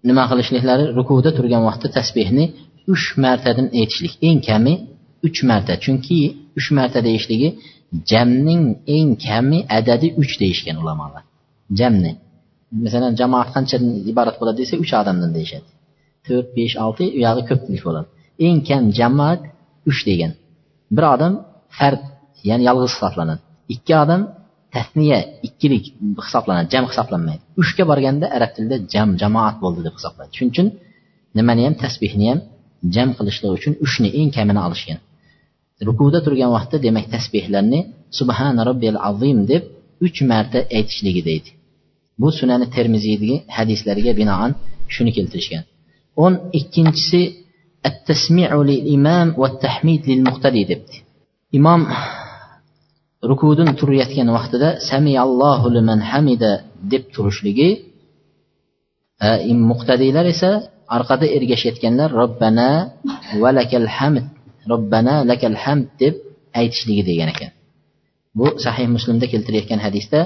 [0.10, 2.46] nima qilishliklari rukuda turgan vaqtda tasbehni
[2.94, 4.14] uch martadan aytishlik.
[4.28, 4.74] Eng kami
[5.28, 5.74] uch marta.
[5.84, 6.20] Chunki
[6.60, 7.50] uch marta deyishligi
[8.12, 8.64] jamning
[8.98, 11.24] eng kami adadi uch deyishgan ulamolar.
[11.80, 12.12] Jamni
[12.84, 15.68] masalan jamoat qanchadan iborat bo'ladi desa uch odamdan deyishadi.
[16.26, 17.44] To'rt besh olti u yog'i
[17.88, 18.08] bo'ladi.
[18.48, 19.42] Eng kam jamoat
[19.90, 20.32] uch degan.
[20.96, 21.34] Bir odam
[21.78, 22.02] fard
[22.50, 23.42] ya'ni yolg'iz hisoblanadi.
[23.74, 24.22] Ikki odam
[24.76, 25.84] tasniya ikkilik
[26.26, 27.42] hisoblanadi jam hisoblanmaydi.
[27.62, 30.32] Uchga borganda arab tilida jam jamoat bo'ldi deb hisoblanadi.
[30.38, 30.68] Shuning uchun
[31.38, 32.40] nimani ham tasbehni ham
[32.96, 35.00] jam qilishlik uchun uchni eng kamini olishgan.
[35.88, 37.80] Rukuda turgan vaqtda demak tasbehlarni
[38.20, 39.64] subhana robbiyal azim deb
[40.06, 41.50] uch marta aytishligi deydi
[42.22, 44.52] bu sunani termiziydagi hadislariga binoan
[44.94, 45.64] shuni keltirishgan.
[46.24, 47.22] O'n ikkinchisi
[48.96, 50.96] imom va tahmid lil muqtadi debdi.
[51.58, 51.82] Imom
[53.30, 56.52] rukudan turayotgan vaqtida samiyallohu liman hamida
[56.92, 57.70] deb turishligi
[59.26, 59.28] e,
[59.72, 60.52] muqtadiylar esa
[60.96, 62.70] orqada ergashayotganlar robbana
[63.42, 64.26] va lakal hamd
[64.72, 66.16] robbana lakal hamd deb
[66.60, 67.52] aytishligi degan ekan.
[68.38, 70.20] Bu sahih muslimda keltirayotgan hadisda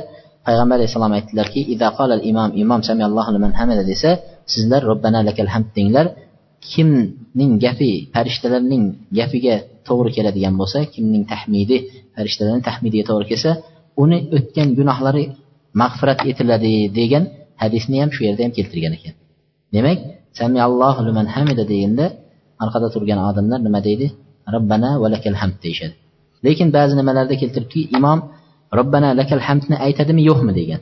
[0.47, 1.61] payg'ambar alayhissalom aytdilarki
[2.29, 4.09] imom imom samiyallohu liman hamida desa
[4.53, 6.07] sizlar robbana lakal hamd denglar.
[6.71, 8.83] Kimning gapi farishtalarning
[9.19, 9.55] gapiga
[9.87, 11.77] to'g'ri keladigan bo'lsa kimning tahmidi
[12.15, 13.51] farishtalarning tahmidiga to'g'ri kelsa
[14.03, 15.23] uni o'tgan gunohlari
[15.81, 17.23] mag'firat etiladi degan
[17.63, 19.13] hadisni ham shu yerda ham keltirgan ekan.
[19.75, 19.97] Demak
[20.39, 22.05] samiallohu liman hamida deganda
[22.63, 24.07] orqada turgan odamlar nima deydi?
[24.55, 25.95] Robbana va lakal hamd deyishadi.
[26.45, 28.19] Lekin ba'zi nimalarda keltiribdiki imom
[28.79, 30.81] robbana lakal hamdni aytadimi yo'qmi degan.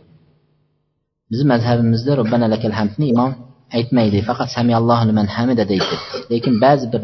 [1.32, 3.32] Bizni mazhabimizda robbana lakal hamdni imom
[3.78, 5.96] aytmaydi faqat samiallohu liman hamida deydi.
[6.32, 7.02] Lekin ba'zi bir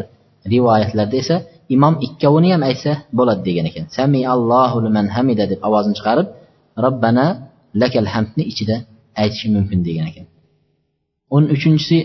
[0.54, 1.36] rivoyatlarda esa
[1.76, 3.86] imom ikkovini ham aytsa bo'ladi degan ekan.
[3.98, 6.28] Sami allohu liman hamida deb ovozini chiqarib
[6.86, 7.26] robbana
[7.82, 8.76] lakal hamdni ichida
[9.22, 10.26] aytishi mumkin degan ekan.
[11.36, 11.98] O'n uchinchisi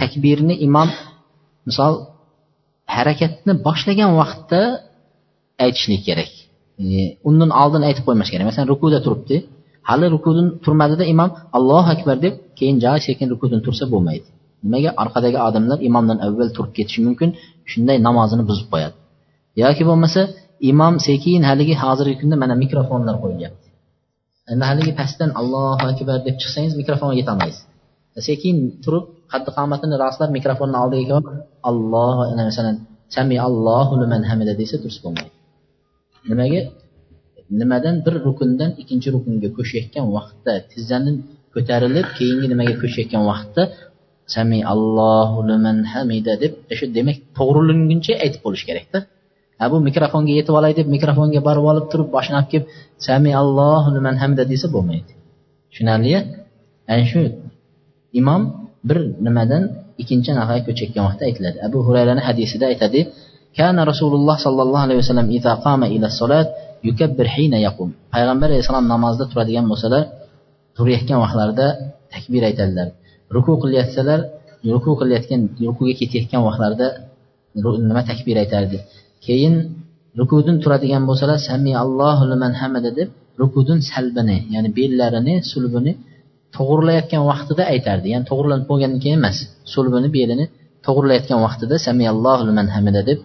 [0.00, 0.88] takbirni imom
[1.68, 1.94] misol
[2.96, 4.60] harakatni boshlagan vaqtda
[5.64, 6.32] aytishlik kerak.
[7.28, 8.44] Undan oldin aytib qo'ymash kerak.
[8.50, 9.36] Masalan rukuda turibdi.
[9.88, 14.28] Hali rukudan turmadida imom allohu akbar deb keyin joy sekin rukudan tursa bo'lmaydi.
[14.64, 14.90] Nimaga?
[15.02, 17.30] Orqadagi odamlar imomdan avval turib ketishi mumkin
[17.70, 18.96] shunday namozini buzib qo'yadi.
[19.62, 20.20] Yoki bo'lmasa
[20.70, 23.66] imom sekin haligi hozirgi kunda mana mikrofonlar qo'yilyapti.
[24.52, 27.62] Endi haligi pastdan allohu akbar deb chiqsangiz mikrofonga yetolmaysiz.
[28.28, 31.26] Sekin turib qaddi qomatini rostlab mikrofonni oldiga kelib
[31.70, 32.16] alloh
[32.48, 32.76] masalan
[33.16, 35.32] sami allohu liman hamida desa durust bo'lmaydi.
[36.30, 36.60] Nimaga?
[37.60, 41.12] Nimadan bir rukundan ikkinchi rukunga ko'chayotgan vaqtda tizzani
[41.54, 43.62] ko'tarilib keyingi nimaga ko'chayotgan vaqtda
[44.34, 48.98] sami allohu liman hamida deb shu demak to'g'rilanguncha aytib bo'lish kerakda.
[49.60, 52.66] Ha bu mikrofonga yetib olay deb mikrofonga borib olib turib boshini olib kelib
[53.06, 55.12] sami allohu liman hamida desa bo'lmaydi.
[55.70, 56.20] Tushunarlia
[56.92, 57.20] ana shu
[58.20, 58.42] imom
[58.88, 59.62] bir nimadan
[60.02, 61.58] ikkinchi naqaga ko'chayotgan vaqtda aytiladi.
[61.68, 63.00] Abu hurayrani hadisida aytadi
[63.58, 65.28] kana rasululloh sollallohu alayhi vasallam
[66.88, 67.26] yukabbir
[67.66, 67.88] yaqum.
[68.14, 70.02] Payg'ambar alayhissalom namozda turadigan bo'lsalar
[70.76, 71.66] turayotgan vaqtlarida
[72.14, 72.88] takbir aytadilar.
[73.34, 74.20] Ruku qilayotsalar
[74.74, 76.86] ruku qilayotgan rukuga ketayotgan vaqtlarida
[77.88, 78.78] nima takbir aytardi.
[79.26, 79.54] Keyin
[80.20, 83.08] rukudin turadigan bo'lsalar sami allohu liman hamada deb
[83.40, 85.92] rukudin salbini ya'ni bellarini sulbini
[86.56, 88.06] to'g'irlayotgan vaqtida aytardi.
[88.14, 89.36] Ya'ni to'g'irlanib bo'lgandan keyin emas
[89.72, 90.44] sulbini belini
[90.86, 93.18] to'g'irlayotgan vaqtida samiyallohu liman hamida deb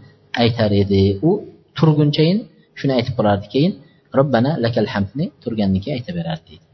[0.43, 1.03] aytar edi.
[1.28, 1.32] U
[1.78, 2.38] turgunchayin
[2.80, 3.45] shuni aytib qolardi.
[3.53, 3.71] Keyin
[4.17, 6.65] robbana lakal hamdni turgandan keyin aytaverardi deydi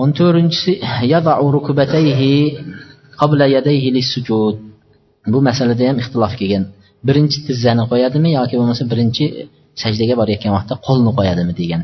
[0.00, 0.72] o'n to'rtinchisi
[5.32, 6.64] bu masalada ham ixtilof kelgan.
[7.08, 9.24] Birinchi tizzani qo'yadimi yoki bo'lmasa birinchi
[9.82, 11.82] sajdaga borayotgan vaqtda qo'lni qo'yadimi degan.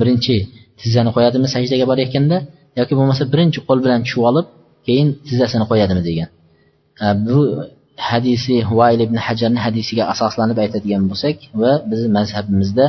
[0.00, 0.34] Birinchi
[0.80, 2.36] tizzani qo'yadimi sajdaga borayotganda
[2.79, 4.47] yoki bo'lmasa birinchi qo'l bilan tushib olib
[4.87, 6.29] keyin tizzasini qo'yadimi degan
[7.27, 7.39] bu
[8.09, 12.85] hadisi vail ibn hajarni hadisiga asoslanib aytadigan bo'lsak va bizni mazhabimizda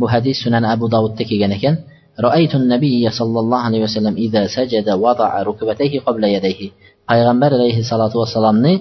[0.00, 1.76] bu hadis sunan abu davudda kelgan ekan
[2.28, 6.60] رأيت النبي صلى الله عليه وسلم إذا سجد وضع ركبتيه قبل يديه
[7.10, 8.74] payg'ambar alayhissalotu vassalomni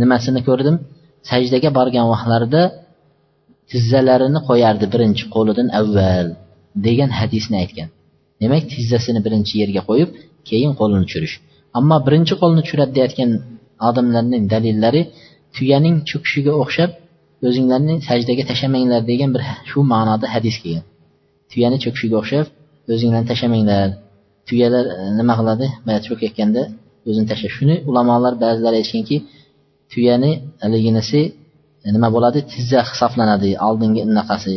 [0.00, 0.76] nimasini ko'rdim
[1.30, 2.62] sajdaga borgan vaqtlarida
[3.70, 6.26] tizzalarini qo'yardi birinchi qo'lidan avval
[6.86, 7.88] degan hadisni aytgan
[8.41, 10.09] Demak tizzasini birinchi yerga qo'yib
[10.49, 11.35] keyin qo'lini tushirish
[11.77, 13.29] ammo birinchi qo'lni tushiradi deyayotgan
[13.89, 15.01] odamlarning dalillari
[15.55, 16.91] tuyaning cho'kishiga o'xshab
[17.47, 20.85] o'zinglarni sajdaga tashlamanglar degan bir shu ma'noda hadis kelgan.
[21.51, 22.45] Tuyani cho'kishiga o'xshab
[22.93, 23.87] o'zinglarni tashlamanglar
[24.47, 25.65] tuyalar e, nima qiladi?
[25.85, 26.61] Mana cho'kayotganda
[27.09, 29.17] o'zini tashlab shuni ulamolar ba'zilari aytishganki
[29.91, 30.31] tuyani
[30.63, 31.21] haliginisi
[31.85, 32.39] e, nima bo'ladi?
[32.53, 34.55] Tizza hisoblanadi oldingi unaqasi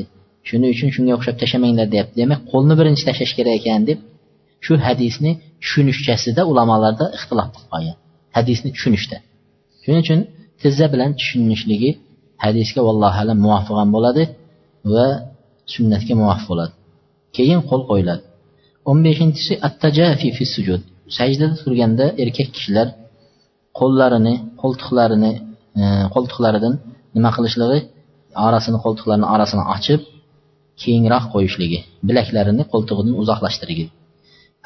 [0.49, 3.99] shuning uchun shunga o'xshab tashlamanglar deyapti demak qo'lni birinchi tashlash kerak ekan deb
[4.64, 5.32] shu hadisni
[5.62, 7.97] tushunishchasida ulamolarda ixtilof qilib qolgan.
[8.36, 9.16] Hadisni tushunishda.
[9.82, 10.20] Shuning uchun
[10.62, 11.90] tizza bilan tushunishligi
[12.45, 14.22] hadisga vallohu alam muvofiq ham bo'ladi
[14.95, 15.07] va
[15.74, 16.72] sunnatga muvofiq bo'ladi.
[17.36, 18.22] Keyin qo'l qo'yiladi.
[18.90, 20.80] O'n beshinchisi attajafi fi sujud.
[21.18, 22.88] Sajdada turganda erkak kishilar
[23.78, 25.32] qo'llarini qo'ltiqlarini
[25.80, 25.82] e,
[26.14, 26.74] qo'ltiqlaridan
[27.16, 27.78] nima qilishligi
[28.47, 30.01] orasini qo'ltiqlarini orasini ochib
[30.83, 31.78] kengroq qo'yishligi
[32.09, 33.85] bilaklarini qo'ltig'idan uzoqlashtirigi.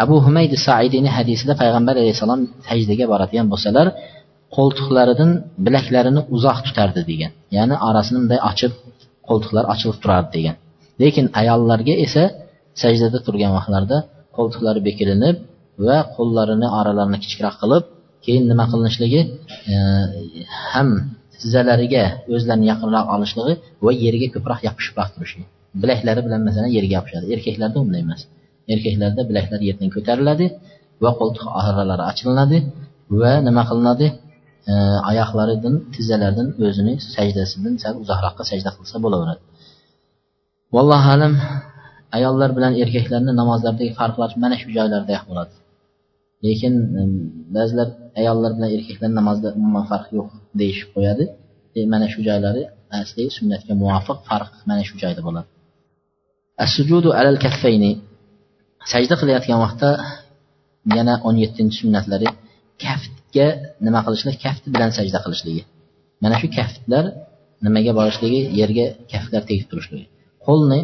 [0.02, 3.86] Abu humaydi saidiyni hadisida payg'ambar alayhissalom sajdaga boradigan bo'lsalar
[4.56, 5.30] qo'ltiqlaridan
[5.66, 8.72] bilaklarini uzoq tutardi degan ya'ni orasini bunday ochib
[9.28, 10.54] qo'ltiqlar ochilib turardi degan.
[11.02, 12.22] Lekin ayollarga esa
[12.82, 13.98] sajdada turgan vaqtlarida
[14.36, 15.36] qo'ltiqlari bekilinib
[15.86, 17.84] va qo'llarini oralarini kichikroq qilib
[18.24, 19.20] keyin nima qilinishligi
[19.72, 19.76] e,
[20.72, 20.88] ham
[21.40, 22.04] tizzalariga
[22.34, 23.54] o'zlarini yaqinroq olishligi
[23.84, 25.46] va yerga ko'proq yopishibroq turishligi
[25.82, 27.24] bilaklari bilan masalan yerga yopishadi.
[27.34, 28.20] Erkaklarda unday emas.
[28.72, 30.46] Erkaklarda bilaklar yerdan ko'tariladi
[31.04, 32.58] va qo'ltiq oralari ochilinadi
[33.20, 34.06] va nima qilinadi?
[34.70, 34.72] E,
[35.10, 39.42] oyoqlaridan tizzalaridan o'zini sajdasidan sal uzoqroqqa sajda qilsa bo'laveradi.
[40.74, 41.34] Vallohu alam
[42.16, 45.54] ayollar bilan erkaklarni namozlardagi farqlar mana shu joylarda bo'ladi.
[46.46, 47.02] Lekin e,
[47.56, 47.88] ba'zilar
[48.20, 50.28] ayollar bilan erkaklar namozda umuman farq yo'q
[50.60, 51.24] deyishib qo'yadi.
[51.76, 52.62] E, mana shu joylari
[53.00, 55.48] asli sunnatga muvofiq farq mana shu joyda bo'ladi.
[56.64, 57.92] As-sujudu alal kaffayni.
[58.92, 59.90] Sajda qilayotgan vaqtda
[60.96, 62.28] yana o'n yettinchi sunnatlari
[62.84, 63.46] kaftga
[63.86, 64.36] nima qilishlik?
[64.44, 65.62] Kafti bilan sajda qilishligi.
[66.22, 67.04] Mana shu kaftlar
[67.66, 68.40] nimaga borishligi?
[68.60, 70.06] Yerga kaftlar tegib turishligi.
[70.46, 70.80] Qo'lni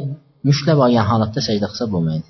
[0.49, 2.29] mushlab olgan holatda sajda qilsa bo'lmaydi.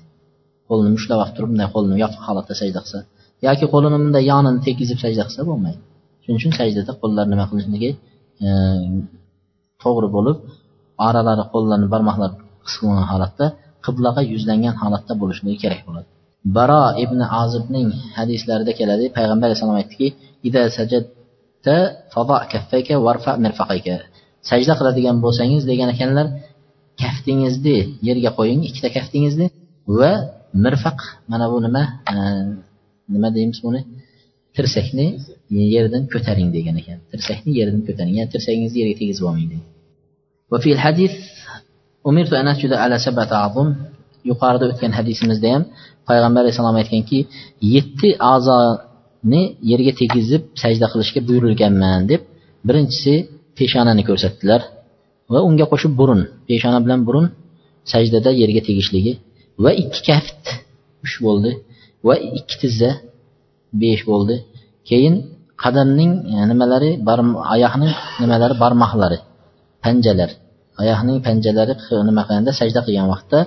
[0.69, 2.99] Qo'lni mushlab olib turib bunday qo'lni yopiq holatda sajda qilsa
[3.47, 5.79] yoki qo'lini bunday yonini tegizib sajda qilsa bo'lmaydi.
[6.23, 7.89] Shuning uchun sajdada qo'llar nima qilishligi
[8.45, 8.49] e,
[9.83, 10.37] to'g'ri bo'lib
[11.07, 12.31] oralari qo'llarni barmoqlar
[12.65, 13.45] qisqilgan holatda
[13.85, 16.07] qiblaga yuzlangan holatda bo'lishligi kerak bo'ladi.
[16.57, 19.05] Baro ibn azibning hadislarida keladi.
[19.17, 20.07] Payg'ambar alayhissalom aytdiki
[24.49, 26.27] sajda qiladigan bo'lsangiz degan ekanlar
[27.01, 29.47] kaftingizni yerga qo'ying ikkita kaftingizni
[29.99, 30.11] va
[30.63, 30.99] mirfaq
[31.31, 31.83] mana bu nima
[32.13, 32.15] e,
[33.13, 33.81] nima deymiz buni?
[34.55, 35.07] Tirsakni
[35.75, 36.97] yerdan ko'taring degan ekan.
[37.11, 39.67] Tirsakni yerdan ko'taring ya'ni tirsagingizni yerga tegizib olmang degan.
[44.29, 45.63] Yuqorida o'tgan hadisimizda ham
[46.09, 47.19] payg'ambar alayhissalom aytganki
[47.75, 49.41] yetti a'zoni
[49.71, 52.21] yerga tegizib sajda qilishga buyurilganman deb
[52.67, 53.13] birinchisi
[53.57, 54.61] peshonani ko'rsatdilar
[55.33, 57.25] va unga qo'shib burun peshona bilan burun
[57.91, 59.13] sajdada yerga tegishligi
[59.63, 60.43] va ikki kaft
[61.05, 61.51] uch bo'ldi
[62.07, 62.91] va ikki tizza
[63.81, 64.35] besh bo'ldi.
[64.89, 65.15] Keyin
[65.63, 66.91] qadamning e, nimalari
[67.53, 69.17] oyoqning nimalari barmoqlari
[69.83, 70.29] panjalar
[70.81, 71.73] oyoqning panjalari
[72.09, 73.39] nima qilganda sajda qilgan vaqtda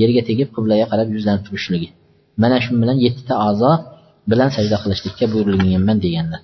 [0.00, 1.88] yerga tegib qiblaga qarab yuzlanib turishligi.
[2.42, 3.72] Mana shu bilan yettita a'zo
[4.30, 6.42] bilan sajda qilishlikka buyurilganman deganlar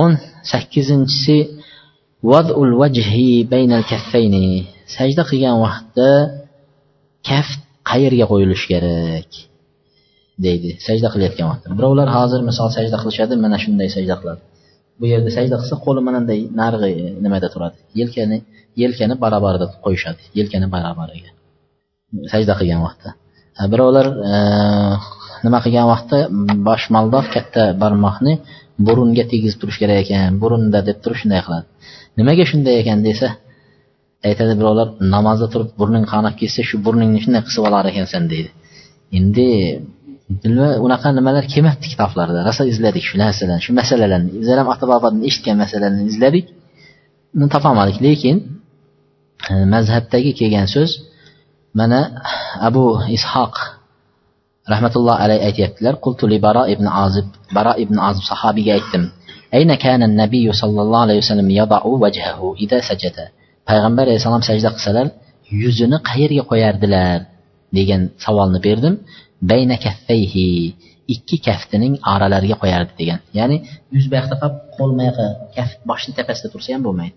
[0.00, 0.12] o'n
[0.52, 1.38] sakkizinchisi
[2.30, 4.46] vadul vajhi baynal kaffayni
[4.96, 6.10] sajda qilgan vaqtda
[7.28, 7.60] kaft
[7.90, 9.30] qayerga qo'yilishi kerak?
[10.44, 11.66] Deydi sajda qilayotgan vaqtda.
[11.78, 14.42] Birovlar hozir misol sajda qilishadi mana shunday sajda qiladi.
[15.00, 17.78] Bu yerda sajda qilsa qo'li mananday narigi nimada turadi?
[18.00, 18.38] Yelkani
[18.82, 20.22] yelkani barobarida qo'yishadi.
[20.38, 21.30] Yelkani barobariga.
[22.32, 23.10] Sajda qilgan vaqtda.
[23.72, 24.36] Birovlar e,
[25.46, 28.34] nima qilgan vaqtda mm, boshmaldoq katta barmoqni
[28.86, 31.66] burunga tegizib turish kerak ekan burunda deb turib shunday qiladi.
[32.18, 33.28] Nimaga shunday ekan desa
[34.28, 38.50] aytadi birovlar namozda turib burning qanab ketsa shu burningni shunday qisib olar ekansan deydi.
[39.18, 39.48] Endi
[40.86, 42.40] unaqa nimalar kelmabdi kitoblarda.
[42.48, 44.30] Rosa izladik shu narsalarni shu masalalarni.
[44.40, 46.46] Bizlar ham ota bobodan eshitgan masalalarni izladik.
[47.54, 47.98] Topolmadik.
[48.06, 48.36] Lekin
[49.50, 50.90] e, mazhabdagi kelgan so'z
[51.78, 52.00] mana
[52.68, 52.84] abu
[53.16, 53.54] ishoq
[54.72, 55.94] rahmatulloh alayhi aytyaptilar.
[56.04, 59.04] Qultuli baro ibn azib baro ibn azib sahobiyga aytdim.
[59.56, 63.24] Ayna kana nabiy sallallohu alayhi vasallam yadau vajhahu ida sajada.
[63.68, 65.06] Payg'ambar alayhissalom sajda qilsalar
[65.62, 67.18] yuzini qayerga qo'yardilar
[67.78, 68.94] degan savolni berdim.
[69.50, 70.48] Bayna kaffayhi.
[71.14, 73.20] Ikki kaftining oralariga qo'yardi degan.
[73.38, 73.56] Ya'ni
[73.94, 74.90] yuz buyoqda qolib qo'l
[75.56, 77.14] kaft boshni tepasida tursa ham bo'lmaydi.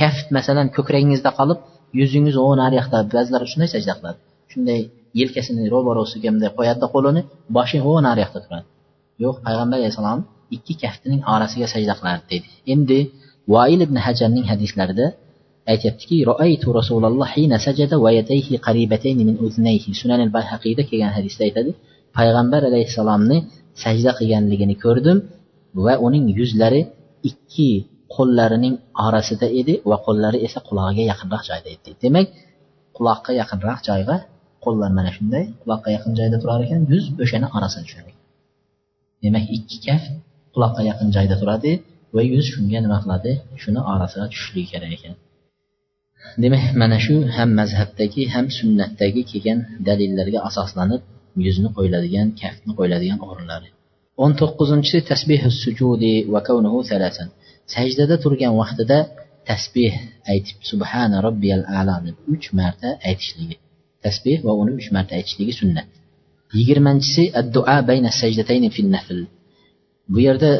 [0.00, 1.58] Kaft masalan ko'kragingizda qolib
[2.00, 4.18] yuzingiz o nariyoqda ba'zilar shunday sajda qiladi.
[4.52, 4.80] Shunday
[5.20, 7.20] yelkasini ro'barosiga bunday qo'yadida qo'lini
[7.56, 8.66] boshi o nariyoqda turadi.
[9.24, 10.20] Yo'q payg'ambar alayhissalom
[10.56, 12.48] ikki kaftining orasiga sajda qilardi deydi.
[12.72, 12.98] Endi
[13.54, 15.06] voil ibn hajarning hadislarida
[15.72, 21.42] aytyaptiki roaytu rasululloh hina sajada va yadayhi qaribatayn min uznayhi sunan al bayhaqiyda kelgan hadisda
[21.48, 21.70] aytadi
[22.16, 23.38] payg'ambar alayhissalomni
[23.82, 25.18] sajda qilganligini ko'rdim
[25.84, 26.80] va uning yuzlari
[27.30, 27.70] ikki
[28.16, 28.74] qo'llarining
[29.06, 31.90] orasida edi va qo'llari esa qulog'iga yaqinroq joyda edi.
[32.04, 32.26] Demak
[32.96, 34.16] quloqqa yaqinroq joyga
[34.64, 38.12] qo'llar mana shunday quloqqa yaqin joyda turar ekan yuz o'shani orasini tushadi
[39.24, 40.02] demak ikki kaf
[40.54, 41.72] quloqqa yaqin joyda turadi
[42.14, 43.32] va yuz shunga nima qiladi?
[43.62, 45.14] Shuni orasiga tushishligi kerak ekan.
[46.42, 49.58] Demak mana shu ham mazhabdagi ham sunnatdagi kelgan
[49.88, 51.02] dalillarga asoslanib
[51.46, 53.68] yuzni qo'yiladigan kaftni qo'yiladigan o'rinlari
[54.22, 57.28] o'n to'qqizinchisi tasbih sujudi va kavnuhu salasan
[57.74, 58.98] sajdada turgan vaqtida
[59.50, 59.94] tasbeh
[60.32, 63.56] aytib subhana robbiyal ala deb uch marta aytishligi.
[64.04, 65.88] Tasbeh va uni uch marta aytishligi sunnat.
[66.56, 69.18] Yigirmanchisi addua bayna sajdatayni fil nafl.
[70.12, 70.50] Bu yerda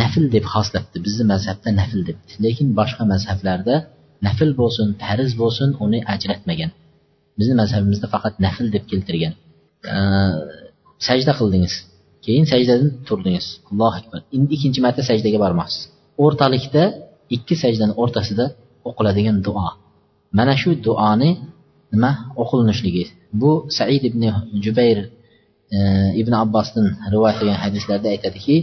[0.00, 2.32] nafl deb xoslabdi bizni mazhabda nafl debdi.
[2.44, 3.74] Lekin boshqa mazhablarda
[4.26, 6.70] nafl bo'lsin farz bo'lsin uni ajratmagan.
[7.38, 9.32] Bizni mazhabimizda faqat nafl deb keltirgan.
[11.08, 11.74] Sajda qildingiz.
[12.24, 13.46] Keyin sajdadan turdingiz.
[13.70, 14.20] Allohu akbar.
[14.36, 15.82] Endi ikkinchi marta sajdaga bormoqsiz.
[16.24, 16.82] O'rtalikda
[17.36, 18.44] ikki sajdani o'rtasida
[18.88, 19.68] o'qiladigan duo.
[20.38, 21.30] Mana shu duoni
[21.92, 22.10] nima?
[22.42, 23.04] O'qilinishligi.
[23.40, 24.22] Bu said ibn
[24.64, 24.98] jubayr
[25.76, 25.78] e,
[26.20, 28.56] ibn abbosdan rivoyat qilgan hadislarda aytadiki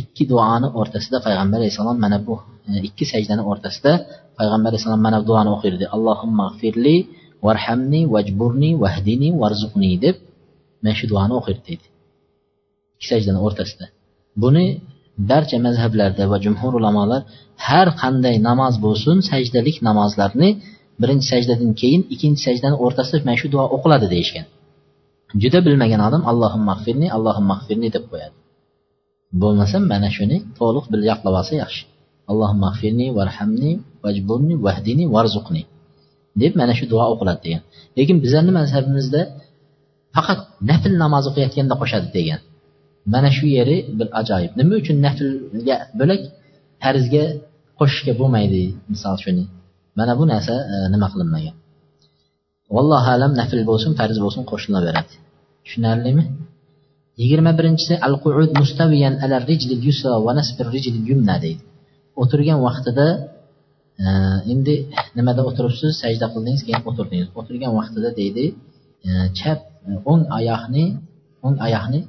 [0.00, 2.34] ikki duoni o'rtasida payg'ambar alayhissalom mana bu
[2.68, 3.92] e, ikki sajdani o'rtasida
[4.38, 6.96] payg'ambar alayhissalom mana bu duoni o'qirdi allohimma g'firli
[7.46, 10.16] varhamni vajburni vahdini varzuqni deb
[10.82, 11.86] mana shu duoni o'qirdi deydi
[12.94, 13.86] ikki sajdani o'rtasida.
[14.42, 14.66] Buni
[15.30, 17.22] barcha mazhablarda va jumhur ulamolar
[17.66, 20.48] har qanday namoz bo'lsin sajdalik namozlarni
[21.02, 24.46] birinchi sajdadan keyin ikkinchi sajdani o'rtasida mana shu duo o'qiladi deyishgan.
[25.42, 28.36] Juda bilmagan odam allohim mag'firni allohim mag'firni deb qo'yadi
[29.42, 31.82] bo'lmasa mana shuni to'liq bilib yodlab olsa yaxshi.
[32.30, 33.70] Allohim mag'firni varhamni
[34.04, 35.62] vajburni vahdini varzuqni
[36.42, 37.62] deb mana shu duo o'qiladi degan.
[37.98, 39.20] Lekin bizlarni mazhabimizda
[40.16, 42.40] faqat nafl namoz o'qiyotganda qo'shadi degan.
[43.14, 44.52] Mana shu yeri bir ajoyib.
[44.60, 46.20] Nima uchun naflga bo'lak
[46.82, 47.24] farzga
[47.78, 48.62] qo'shishga bo'lmaydi
[48.92, 49.44] misol shuni?
[49.98, 51.54] Mana bu narsa e, nima qilinmagan?
[52.74, 55.14] Vallohu alam nafl bo'lsin farz bo'lsin qo'shilaveradi
[55.64, 56.24] tushunarlimi?
[57.20, 61.62] Yigirma birinchisi al quud mustaviyan ala rijlil yusra va nasbir rijlil yumna deydi.
[62.22, 63.06] O'tirgan vaqtida
[64.04, 64.06] e,
[64.52, 64.74] endi
[65.18, 65.92] nimada o'tiribsiz?
[66.02, 67.28] Sajda qildingiz keyin o'tirdingiz.
[67.40, 68.44] O'tirgan vaqtida deydi
[69.08, 69.58] e, chap
[70.10, 70.84] o'ng oyoqni
[71.46, 72.00] o'ng oyoqni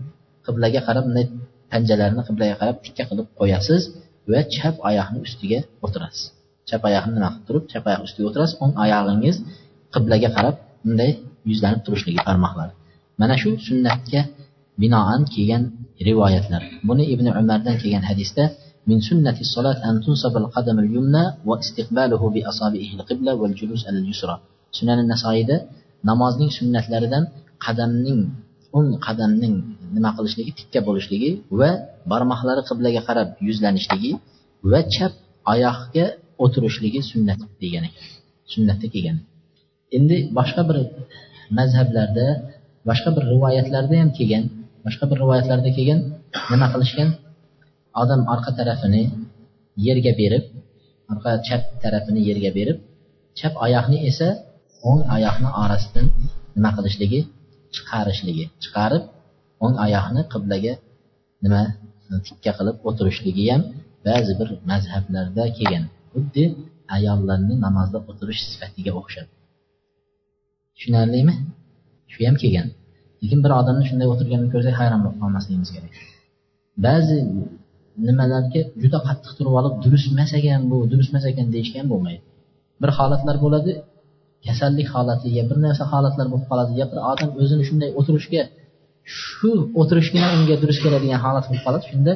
[0.46, 1.26] qiblaga qarab bunday
[1.72, 3.82] panjalarini qiblaga qarab tikka qilib qo'yasiz
[4.32, 6.24] va chap oyoqni ustiga o'tirasiz.
[6.70, 9.36] Chap oyoqni nima qilib turib chap oyoq ustiga o'tirasiz o'ng oyog'ingiz
[9.96, 11.12] qiblaga qarab bunday
[11.50, 12.74] yuzlanib turishligi barmoqlari.
[13.22, 14.22] Mana shu sunnatga
[14.83, 15.63] binoan kelgan
[16.09, 18.45] rivoyatlar buni ibn umardan kelgan hadisda
[18.91, 24.37] من سنة الصلاة أن تنصب القدم اليمنى واستقباله بأصابعه القبلة والجلوس على اليسرى
[24.79, 25.57] سنن النسائيda
[26.09, 27.25] namozning sunnatlaridan
[27.65, 28.21] qadamning
[28.77, 29.55] o'ng qadamning
[29.97, 31.31] nima qilishligi tikka bo'lishligi
[31.61, 31.71] va
[32.11, 34.13] barmoqlari qiblaga qarab yuzlanishligi
[34.71, 35.13] va chap
[35.53, 36.05] oyoqga
[36.45, 38.05] o'tirishligi sunnat degan ekan
[38.53, 39.17] sunnatda kelgan
[39.97, 40.77] endi boshqa bir
[41.59, 42.27] mazhablarda
[42.89, 44.45] boshqa bir rivoyatlarda ham kelgan
[44.86, 46.00] Boshqa bir rivoyatlarda kelgan
[46.52, 47.10] nima qilishgan?
[48.02, 49.04] Odam orqa tarafini
[49.88, 50.44] yerga berib
[51.12, 52.78] orqa chap tarafini yerga berib
[53.40, 54.28] chap oyoqni esa
[54.90, 56.06] o'ng oyoqni orasidan
[56.56, 57.20] nima qilishligi?
[57.76, 58.46] Chiqarishligi.
[58.64, 59.04] Chiqarib
[59.64, 60.74] o'ng oyoqni qiblaga
[61.44, 61.62] nima
[62.28, 63.62] tikka qilib o'tirishligi ham
[64.08, 65.84] ba'zi bir mazhablarda kelgan.
[66.14, 66.44] Xuddi
[66.98, 69.28] ayollarni namozda o'tirish sifatiga o'xshab.
[70.76, 71.36] Tushunarlimi?
[72.12, 72.68] Shu ham kelgan.
[73.26, 75.92] Lekin bir odamni shunday o'tirganini ko'rsak hayron bo'lib qolmasligimiz kerak.
[76.86, 77.18] Ba'zi
[78.08, 82.22] nimalarga juda qattiq turib olib durust emas ekan bu durust emas ekan deyishga ham bo'lmaydi.
[82.82, 83.72] Bir holatlar bo'ladi
[84.48, 88.42] kasallik holati yo bir narsa holatlar bo'lib qoladi yo bir odam o'zini shunday o'tirishga
[89.20, 89.52] shu
[89.82, 91.86] o'tirishgina unga durust keladigan holat bo'lib qoladi.
[91.92, 92.14] Shunda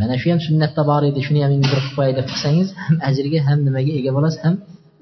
[0.00, 2.96] mana shu ham sunnatda bor edi shuni ham endi bir qilib qo'yay deb qilsangiz ham
[3.08, 4.54] ajrga ham nimaga ega bo'lasiz ham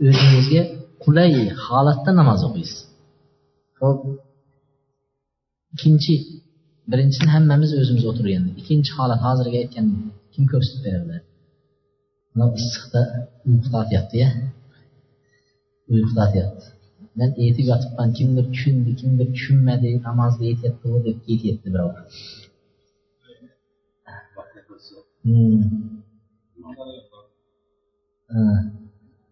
[0.08, 0.62] o'zingizga
[1.04, 1.32] qulay
[1.66, 2.78] holatda namoz o'qiysiz.
[3.80, 4.00] Ho'p
[5.74, 6.14] ikkinchi
[6.90, 9.86] birinchisini hammamiz o'zimiz o'tirganda ikkinchi holat hozirgi aytgan
[10.34, 11.24] kim ko'rsatib bera biladi
[12.62, 13.02] issiqda
[13.48, 14.28] uyqu tortyaptiya
[15.92, 16.66] uyqu tortyapti
[17.18, 21.90] man aytib yotibman kimdir tushundi kimdir tushunmadi namozda aytyapti deb ketyapti birov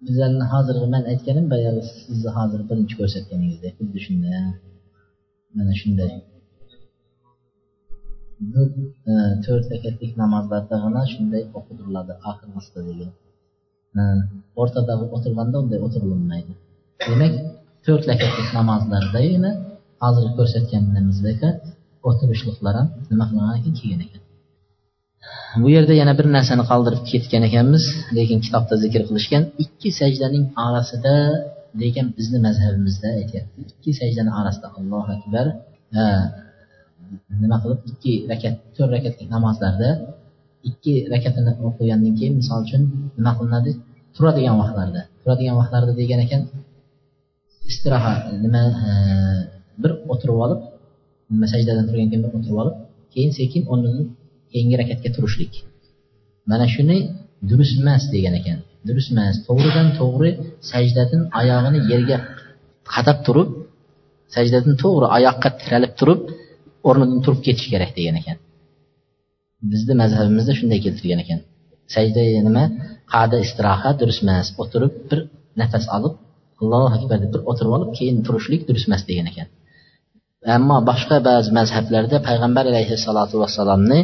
[0.07, 4.37] bizlarni hozirgi man aytganim boyagi sizni hozir birinchi ko'rsatganingizdek xuddi shunday
[5.57, 6.13] mana shunday
[8.43, 9.15] E,
[9.45, 12.13] to'rt rakatlik namozlardagina shunday o'qidiriladi.
[12.31, 13.11] Oxirgisida degan.
[13.99, 14.03] E,
[14.63, 16.53] o'rtada o'tirganda unday o'tirilmaydi.
[17.09, 17.35] Demak
[17.87, 19.53] to'rt rakatlik namozlardagina
[20.05, 21.41] hozir ko'rsatganimizdek
[22.09, 23.73] o'tirishliqlar ham nima qilingan ekan?
[23.81, 24.23] Kelgan ekan.
[25.63, 27.85] Bu yerda yana bir narsani qoldirib ketgan ekanmiz.
[28.19, 31.15] Lekin kitobda zikr qilishgan ikki sajdaning orasida
[31.83, 33.59] degan bizni mazhabimizda aytyapti.
[33.73, 35.47] Ikki sajdani orasida allohu akbar
[36.01, 36.03] e,
[37.43, 37.81] nima qilib?
[37.93, 39.91] Ikki rakat to'rt rakatlik namozlarda
[40.71, 42.83] ikki rakatini o'qigandan keyin misol uchun
[43.19, 43.71] nima qilinadi?
[44.17, 45.01] Turadigan vaqtlarda.
[45.23, 46.43] Turadigan vaqtlarda degan ekan
[47.71, 48.63] istiroha nima
[49.83, 50.61] bir o'tirib olib
[51.33, 52.77] nima sajdadan turgan keyin bir o'tirib olib
[53.15, 54.07] keyin sekin o'rnidan
[54.53, 55.53] keyingi rakatga turishlik.
[56.51, 56.97] Mana shuni
[57.51, 58.59] durust emas degan ekan.
[58.89, 59.35] Durust emas.
[59.49, 60.31] To'g'ridan to'g'ri
[60.73, 62.19] sajdadan oyog'ini yerga
[62.95, 63.49] qadab turib
[64.35, 66.21] sajdadan to'g'ri oyoqqa tiralib turib
[66.89, 68.37] o'rnidan turib ketish kerak degan ekan.
[69.73, 71.41] Bizni mazhabimizda shunday keltirgan ekan.
[71.95, 72.65] Sajda nima?
[73.13, 74.49] Qada istiroha durust emas.
[74.63, 75.21] O'tirib bir
[75.61, 76.15] nafas olib
[76.63, 79.49] allohu akbar deb bir o'tirib olib keyin turishlik durust emas degan ekan.
[80.57, 84.01] Ammo boshqa ba'zi mazhablarda payg'ambar alayhissalotu vassalomni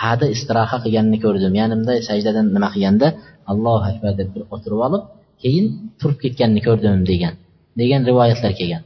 [0.00, 1.52] qada istiroha qilganini ko'rdim.
[1.60, 3.08] Ya'ni bunday sajdadan nima qilganda
[3.52, 5.02] allohu akbar deb bir o'tirib olib
[5.42, 5.66] keyin
[6.00, 7.34] turib ketganini ko'rdim degan
[7.80, 8.82] degan rivoyatlar kelgan.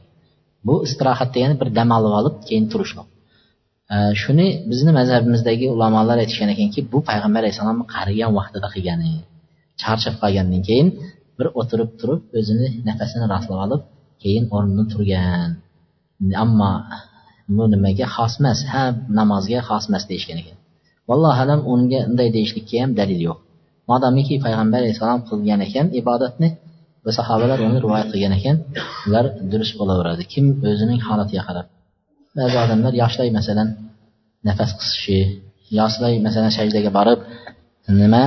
[0.67, 2.93] Bu istirohat degani bir dam olib olib keyin turish
[4.21, 9.11] shuni bizni mazhabimizdagi ulamolar aytishgan ekanki bu payg'ambar alayhissalomni qarigan vaqtida qilgani.
[9.81, 10.87] Charchab qolgandan keyin
[11.37, 13.81] bir o'tirib turib o'zini nafasini rostlab olib
[14.23, 15.49] keyin o'rnidan turgan.
[16.43, 16.71] Ammo
[17.55, 18.83] bu nimaga xos emas ha
[19.19, 20.57] namozga xos emas deyishgan ekan.
[21.09, 23.37] Vallohu alam unga unday deyishlikka ham dalil yo'q.
[23.89, 26.49] Modomiki payg'ambar alayhissalom qilgan ekan ibodatni
[27.05, 28.55] va sahobalar uni rivoyat qilgan ekan
[29.07, 30.23] ular durust bo'laveradi.
[30.33, 31.67] Kim o'zining holatiga qarab
[32.38, 33.68] ba'zi odamlar yoshlar masalan
[34.48, 35.18] nafas qisishi
[35.78, 37.20] yoshlar masalan sajdaga borib
[38.00, 38.22] nima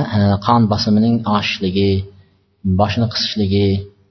[0.46, 1.90] qon bosimining oshishligi
[2.80, 3.66] boshini qisishligi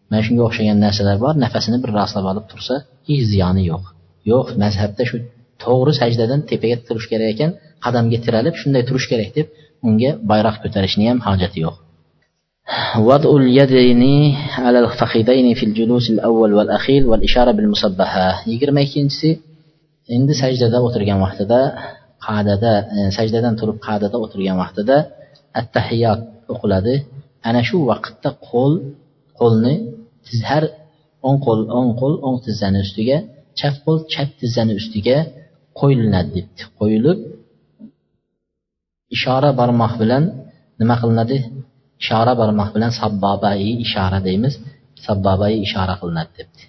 [0.10, 2.76] mana shunga o'xshagan narsalar bor nafasini bir rostlab olib tursa
[3.08, 3.84] hech ziyoni yo'q
[4.32, 5.16] yo'q mazhabda shu
[5.64, 7.52] to'g'ri sajdadan tepaga turish kerak ekan
[7.86, 9.48] qadamga tiralib shunday turish kerak deb
[9.88, 11.78] unga bayroq ko'tarishni ham hojati yo'q
[13.10, 14.04] وضع اليدين
[14.66, 19.30] على الفخذين في الجلوس الأول والأخير والإشارة بالمصبحة yigirma ikkinchisi
[20.15, 21.61] endi sajdada o'tirgan vaqtida
[22.27, 24.97] qadada e, sajdadan turib qadada o'tirgan vaqtida
[25.61, 26.21] attahiyot
[26.53, 26.95] o'qiladi.
[27.49, 28.75] Ana shu vaqtda qo'l
[29.41, 29.75] qo'lni
[30.51, 30.65] har
[31.29, 33.17] o'ng qo'l o'ng qo'l o'ng tizzani ustiga
[33.59, 35.17] chap qo'l chap tizzani ustiga
[35.81, 37.19] qo'yilinadi debdi qo'yilib
[39.17, 40.25] ishora barmoq bilan
[40.81, 41.39] nima qilinadi?
[42.03, 44.55] Ishora barmoq bilan sabbobai ishora deymiz.
[45.07, 46.63] Sabbobai ishora qilinadi debdi.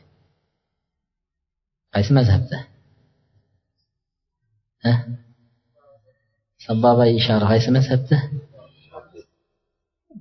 [1.94, 2.58] Qaysi mazhabda?
[6.66, 8.18] Sababa ishora qaysi mazhabda?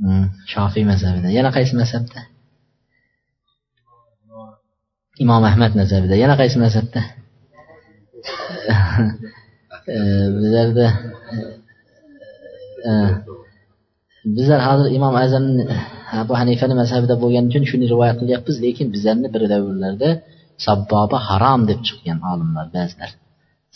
[0.01, 1.29] Hmm, Shofiy mazhabida.
[1.39, 2.21] Yana qaysi mazhabda?
[5.23, 6.15] Imom ahmad mazhabida.
[6.23, 7.01] Yana qaysi mazhabda?
[9.89, 10.87] Eh, bizlarda
[12.91, 13.11] eh,
[14.37, 15.65] bizlar hozir imom azamni
[16.23, 20.11] abu hanifani mazhabida bo'lgani uchun shuni rivoyat qilyapmiz lekin bizlarni bir davrlarda
[20.67, 23.11] sabboba harom deb chiqqan olimlar ba'zilar.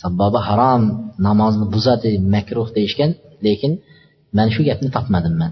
[0.01, 0.83] Sabboba harom
[1.27, 3.11] namozni buzadi makruh deyishgan
[3.45, 3.71] lekin
[4.35, 5.51] mana shu gapni topmadim man.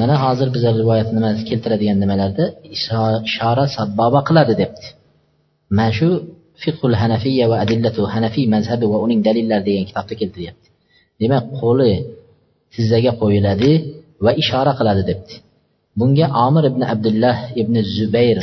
[0.00, 2.44] Mana hozir biza rivoyat nima keltiradigan nimalarda
[2.76, 4.86] ishora sabboba qiladi debdi.
[5.76, 6.08] Mana shu
[6.62, 10.66] fiqhul hanafiya va adillatu hanafiy mazhabi va uning dalillari degan kitobda keltiryapti.
[11.20, 11.92] Demak qo'li
[12.74, 13.72] tizzaga qo'yiladi
[14.24, 15.34] va ishora qiladi debdi.
[15.98, 18.38] Bunga omir ibn abdullah ibn zubayr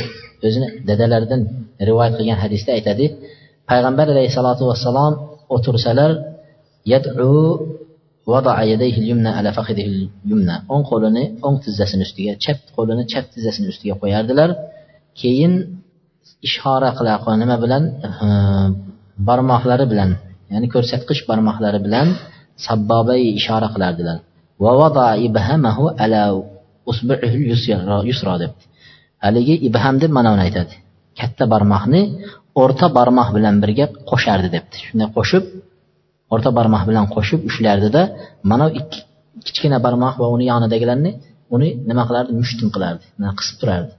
[0.46, 1.40] o'zini dadalaridan
[1.88, 3.06] rivoyat qilgan hadisda aytadi
[3.70, 5.12] payg'ambar alayhissalotu vassalom
[5.54, 6.10] o'tirsalar
[6.92, 7.10] yadu
[10.72, 14.50] o'ng qo'lini o'ng tizzasini ustiga chap qo'lini chap tizzasini ustiga qo'yardilar.
[15.20, 15.52] Keyin
[16.48, 17.82] ishora qilar nima bilan?
[18.06, 18.68] Ehm,
[19.28, 20.10] barmoqlari bilan
[20.52, 22.06] ya'ni ko'rsatqich barmoqlari bilan
[22.66, 24.18] sabbobai ishora qilardilar.
[29.24, 30.74] Haligi ibham deb mana buni aytadi.
[31.20, 32.02] Katta barmoqni
[32.62, 34.76] o'rta barmoq bilan birga qo'shardi debdi.
[34.86, 35.44] Shunday qo'shib
[36.34, 38.02] o'rta barmoq bilan qo'shib ushlardida
[38.50, 38.98] mana ikki
[39.46, 41.10] kichkina barmoq va uni yonidagilarni
[41.54, 42.30] uni nima qilardi?
[42.40, 43.04] Mushtim qilardi
[43.40, 43.92] qisib turardi.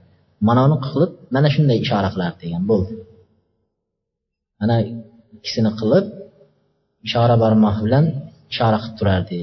[0.48, 2.92] Mana uni qilib mana shunday ishora qilardi degan bo'ldi.
[4.60, 4.74] Mana
[5.38, 6.04] ikkisini qilib
[7.06, 8.04] ishora barmoq bilan
[8.52, 9.38] ishora qilib turardi.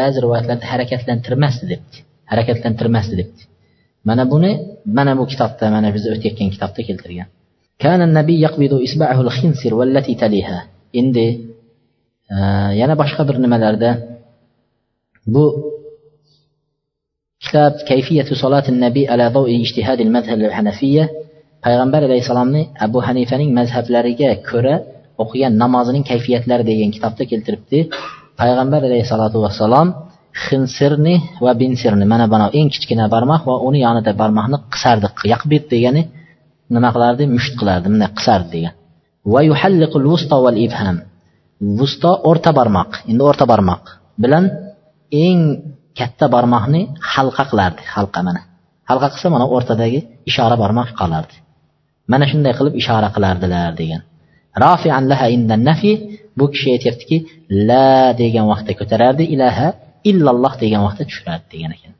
[0.00, 1.96] Ba'zi rivoyatlarda harakatlantirmasdi debdi.
[2.32, 3.42] Harakatlantirmasdi debdi.
[4.08, 4.50] Mana buni
[4.98, 7.28] mana bu kitobda mana biz o'tayotgan kitobda keltirgan.
[7.79, 10.59] كان النبي يقبض إصبعه الخنصر والتي تليها
[11.01, 11.27] endi
[12.79, 13.89] yana boshqa bir nimalarda
[15.33, 15.45] bu
[17.43, 21.05] kitob kayfiyatu solati nabiy ala dawi ijtihad al madhhab al hanafiyya
[21.65, 24.75] payg'ambar alayhissalomni abu hanifaning mazhablariga ko'ra
[25.23, 27.79] o'qigan namozining kayfiyatlari degan kitobda keltiribdi
[28.41, 29.87] payg'ambar alayhissalotu vassalom
[30.45, 31.15] xinsirni
[31.45, 36.01] va binsirni mana buni eng kichkina barmoq va uni yonida barmoqni qisardi yaqbid degani
[36.74, 37.24] nima qilardi?
[37.36, 37.86] Musht qilardi.
[37.92, 38.74] Bunday qisardi degan.
[39.32, 40.96] Va yuhalliqul vusto val ibham.
[41.78, 42.90] Vusto o'rta barmoq.
[43.10, 43.84] Endi o'rta barmoq
[44.22, 44.44] bilan
[45.24, 45.40] eng
[45.98, 46.80] katta barmoqni
[47.12, 47.82] halqa qilardi.
[47.94, 48.42] Halqa mana.
[48.90, 50.00] Halqa qilsa mana o'rtadagi
[50.30, 51.36] ishora barmoq qolardi.
[52.12, 54.02] Mana shunday qilib ishora qilardilar degan.
[54.64, 55.92] Rafian laha indan nafi.
[56.38, 57.16] Bu kishi aytyaptiki
[57.68, 57.88] la
[58.22, 59.68] degan vaqtda ko'tarardi ilaha
[60.10, 61.92] illalloh degan vaqtda tushirardi degan ekan.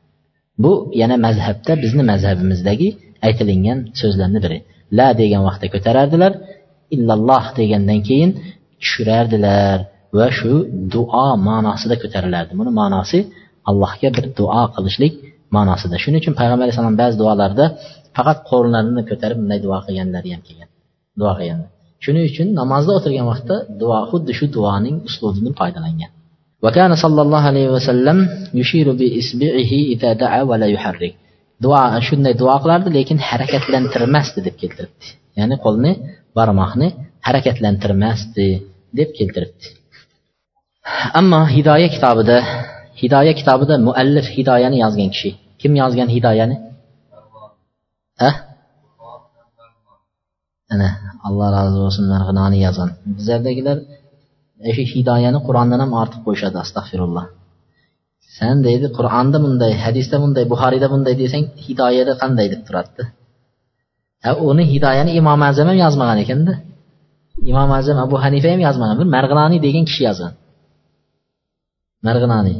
[0.63, 2.89] Bu yana mazhabda bizni mazhabimizdagi
[3.26, 4.58] aytilingan so'zlarni biri
[4.98, 6.32] la degan vaqtda ko'tarardilar
[6.94, 8.30] illalloh degandan keyin
[8.82, 9.78] tushirardilar
[10.18, 10.52] va shu
[10.94, 13.18] duo ma'nosida ko'tarilardi buni ma'nosi
[13.70, 15.12] allohga bir duo qilishlik
[15.56, 17.64] ma'nosida shuning uchun payg'ambar alayhissalom ba'zi duolarda
[18.16, 20.68] faqat qo'llarini ko'tarib bunday duo qilganlari ham kelgan
[21.20, 21.70] duo qilganlar
[22.04, 26.12] shuning uchun namozda o'tirgan vaqtda duo xuddi shu duoning uslubidan foydalangan
[26.64, 28.18] وكان صلى الله عليه وسلم
[28.60, 31.14] يشير بإصبعه إذا دعا ولا يحرك
[31.63, 35.05] Duo shunday duo qilardi lekin harakatlantirmasdi deb keltiribdi.
[35.39, 35.91] Ya'ni qo'lni
[36.37, 36.87] barmoqni
[37.27, 38.47] harakatlantirmasdi
[38.99, 39.65] deb keltiribdi.
[41.19, 42.37] Ammo hidoya kitobida
[43.01, 45.31] hidoya kitobida muallif hidoyani yozgan kishi.
[45.61, 46.55] Kim yozgan hidoyani?
[48.21, 48.31] Ha?
[50.73, 50.89] Ana
[51.27, 53.77] alloh rozi bo'lsin marg'inoni yozgan bizlardagilar
[54.75, 57.25] shu hidoyani qur'ondan ham ortiq qo'yishadi astag'firulloh
[58.37, 63.03] san deydi qur'onda bunday hadisda bunday buxoriyda bunday desang hidoyada qanday deb turadi
[64.23, 66.53] ha uni hidoyani imom azam ham yozmagan ekanda.
[67.51, 68.95] Imom azam abu hanifa ham yozmagan.
[69.01, 70.33] Bir marg'iloniy degan kishi yozgan.
[72.07, 72.57] Marg'iloniy.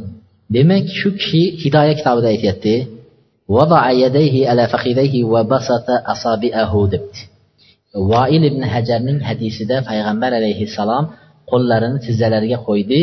[0.56, 2.74] Demak shu kishi hidoya kitobida aytyapti.
[6.94, 7.22] Debdi.
[8.12, 11.06] Voil ibn hajarning hadisida payg'ambar alayhissalom
[11.52, 13.00] qo'llarini tizzalariga qo'ydi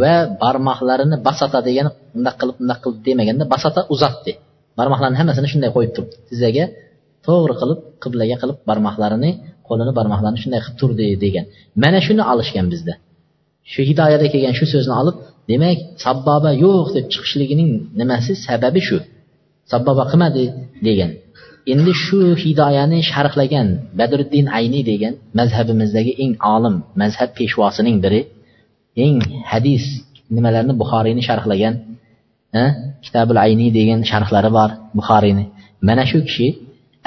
[0.00, 4.32] va barmoqlarini basata degani undaq qilib undaq qilib demaganda basata uzatdi.
[4.78, 6.64] Barmoqlarni hammasini shunday qo'yib turdi tizzaga
[7.26, 9.30] to'g'ri qilib qiblaga qilib barmoqlarini
[9.68, 11.44] qo'lini barmoqlarini shunday qilib turdi degan.
[11.82, 12.94] Mana shuni olishgan bizda.
[13.72, 15.16] Shu hidoyada kelgan shu so'zni olib
[15.50, 17.70] demak sabboba yo'q deb chiqishligining
[18.00, 18.98] nimasi sababi shu.
[19.72, 20.44] Sabboba qilmadi
[20.88, 21.10] degan.
[21.72, 28.20] Endi shu hidoyani sharhlagan badriddin ayniy degan mazhabimizdagi eng olim mazhab peshvosining biri
[29.04, 29.16] eng
[29.52, 29.84] hadis
[30.36, 31.74] nimalarni buxoriyni sharhlagan
[33.04, 35.44] kitabul ayniy degan sharhlari bor buxoriyni.
[35.88, 36.48] Mana shu kishi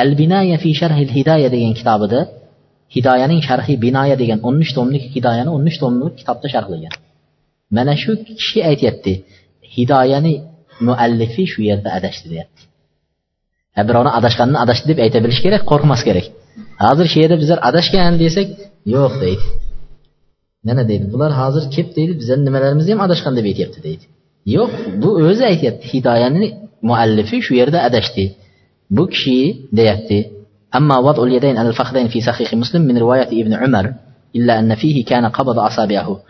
[0.04, 2.22] al binaya fi sharhil hidoya degan kitobida
[2.96, 6.94] hidoyaning sharhi binoya degan o'n uch tomlik hidoyani o'n uch tomlik kitobda sharhlagan.
[7.76, 9.14] Mana shu kishi aytyapti
[9.76, 10.34] hidoyani
[10.88, 12.61] muallifi shu yerda adashdi deyapti
[13.89, 16.27] birovni adashganini adashdi deb ayta bilish kerak qo'rqmas kerak
[16.85, 18.49] hozir shu yerda bizlar adashgan desak
[18.95, 19.47] yo'q deydi
[20.69, 24.05] mana deydi bular hozir kelib deydi bizlarni nimalarimizni ham adashgan deb aytyapti deydi
[24.57, 24.71] yo'q
[25.03, 26.45] bu o'zi aytyapti hidoyani
[26.89, 28.25] muallifi shu yerda adashdi
[28.97, 29.39] bu kishi
[29.81, 30.19] deyapti
[30.79, 33.95] أما وضع اليدين على الفخذين في صحيح مسلم من رواية ابن عمر
[34.37, 36.21] إلا أن فيه كان قبض أصابعه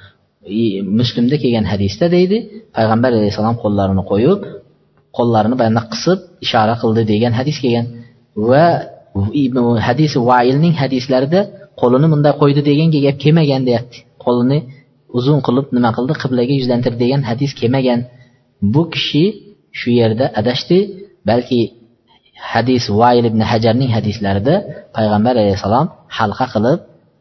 [1.00, 2.38] muslimda kelgan hadisda deydi
[2.76, 4.40] payg'ambar alayhissalom qo'llarini qo'yib
[5.16, 7.86] qo'llarini bayanda qisib ishora qildi degan hadis kelgan
[8.50, 8.66] va
[9.88, 11.40] hadisi vailning hadislarida
[11.80, 14.58] qo'lini bunday qo'ydi degan gap kelmagan deyapti qo'lini
[15.18, 18.00] uzun qilib nima qildi qiblaga yuzlantirdi degan hadis kelmagan
[18.74, 19.24] bu kishi
[19.78, 20.78] shu yerda adashdi
[21.28, 21.60] balki
[22.52, 24.54] hadis vail ibn hajarning hadislarida
[24.96, 25.86] payg'ambar alayhissalom
[26.18, 26.78] halqa qilib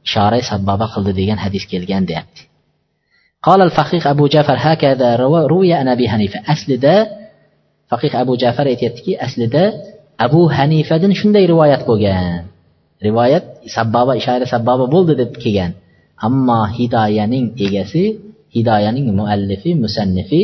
[0.07, 2.43] ishora sababa qildi degan hadis kelgan deyapti
[3.49, 5.09] قال الفقيه أبو جعفر هكذا
[5.53, 6.95] روي عن أبي حنيفة أصلida
[7.90, 9.62] faqih abu jafar aytyaptiki aslida
[10.26, 12.42] abu hanifadan shunday rivoyat bo'lgan
[13.06, 13.44] rivoyat
[13.76, 15.72] sabbaba ishora sabbaba bo'ldi deb kelgan.
[16.26, 18.04] Ammo hidoyaning egasi
[18.56, 20.40] hidoyaning muallifi musannifi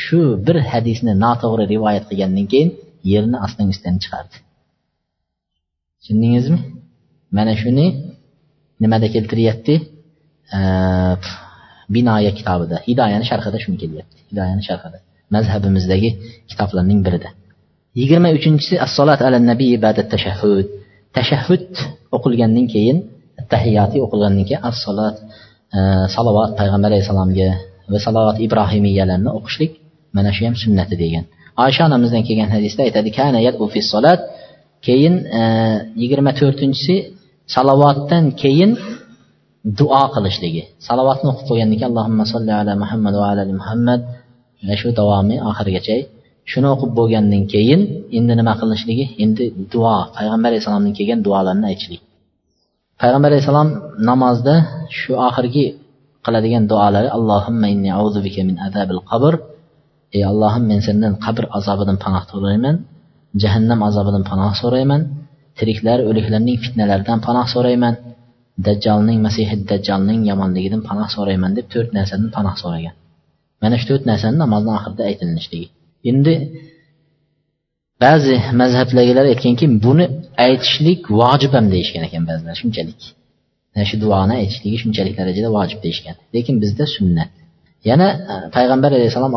[0.00, 2.70] shu bir hadisni noto'g'ri rivoyat qilgandan keyin
[3.12, 4.36] yerni ostidan ustidan chiqardi.
[6.00, 6.58] Tushundingizmi?
[7.36, 7.86] Mana shuni
[8.82, 9.74] nimada keltiryapti?
[11.94, 12.76] Binoya kitobida.
[12.88, 14.18] Hidoyani sharhida shuni kelyapti.
[14.30, 14.98] Hidoyani sharhida.
[15.34, 16.10] Mazhabimizdagi
[16.50, 17.28] kitoblarning birida.
[18.00, 20.66] Yigirma uchinchisi assolat ala nabiy ba'da tashahhud.
[21.16, 21.66] Tashahhud
[22.16, 22.98] o'qilgandan keyin
[23.52, 25.16] tahiyoti o'qilgandan keyin assolat
[25.76, 25.78] e,
[26.14, 27.50] salovat payg'ambar alayhissalomga
[27.92, 29.72] va salovat ibrohimiyalarni o'qishlik
[30.16, 31.24] mana shu ham sunnati degan.
[31.64, 33.38] Oysha onamizdan kelgan hadisda aytadi kana
[33.74, 34.20] fi solat
[34.86, 35.42] keyin e,
[36.02, 36.96] yigirma to'rtinchisi
[37.54, 38.70] salovatdan keyin
[39.78, 40.62] duo qilishligi.
[40.88, 44.00] Salovatni o'qib qo'ygandan keyin allohimma solli ala muhammad va ala muhammad.
[44.66, 45.96] Mana shu davomi oxirigacha
[46.50, 47.80] shuni o'qib bo'lgandan keyin
[48.18, 52.02] endi nima qilinishligi endi duo payg'ambar alayhissalomdan kelgan duolarni aytishlik.
[53.00, 53.68] Payg'ambar alayhissalom
[54.08, 54.54] namozda
[54.98, 55.66] shu oxirgi
[56.24, 57.90] qiladigan duolari allohimma inni
[58.26, 59.34] bika min azabil qabr
[60.16, 62.76] ey allohim men sendan qabr azobidan panoh so'rayman
[63.42, 65.00] jahannam azobidan panoh so'rayman
[65.58, 67.94] tiriklar o'liklarning fitnalaridan panoh so'rayman
[68.66, 72.94] dajjolning masihi dajjolning yomonligidan panoh so'rayman deb to'rt narsadan panoh so'ragan.
[73.62, 75.68] Mana shu to'rt narsani namozni oxirida aytilinishligi
[76.10, 76.34] endi
[78.04, 80.06] ba'zi mazhablagilar aytganki buni
[80.46, 83.00] aytishlik vojib ham deyishgan ekan ba'zilar shunchalik.
[83.90, 86.14] Shu duoni aytishligi shunchalik darajada vojib deyishgan.
[86.34, 87.30] Lekin bizda sunnat.
[87.90, 89.32] Yana e, payg'ambar alayhissalom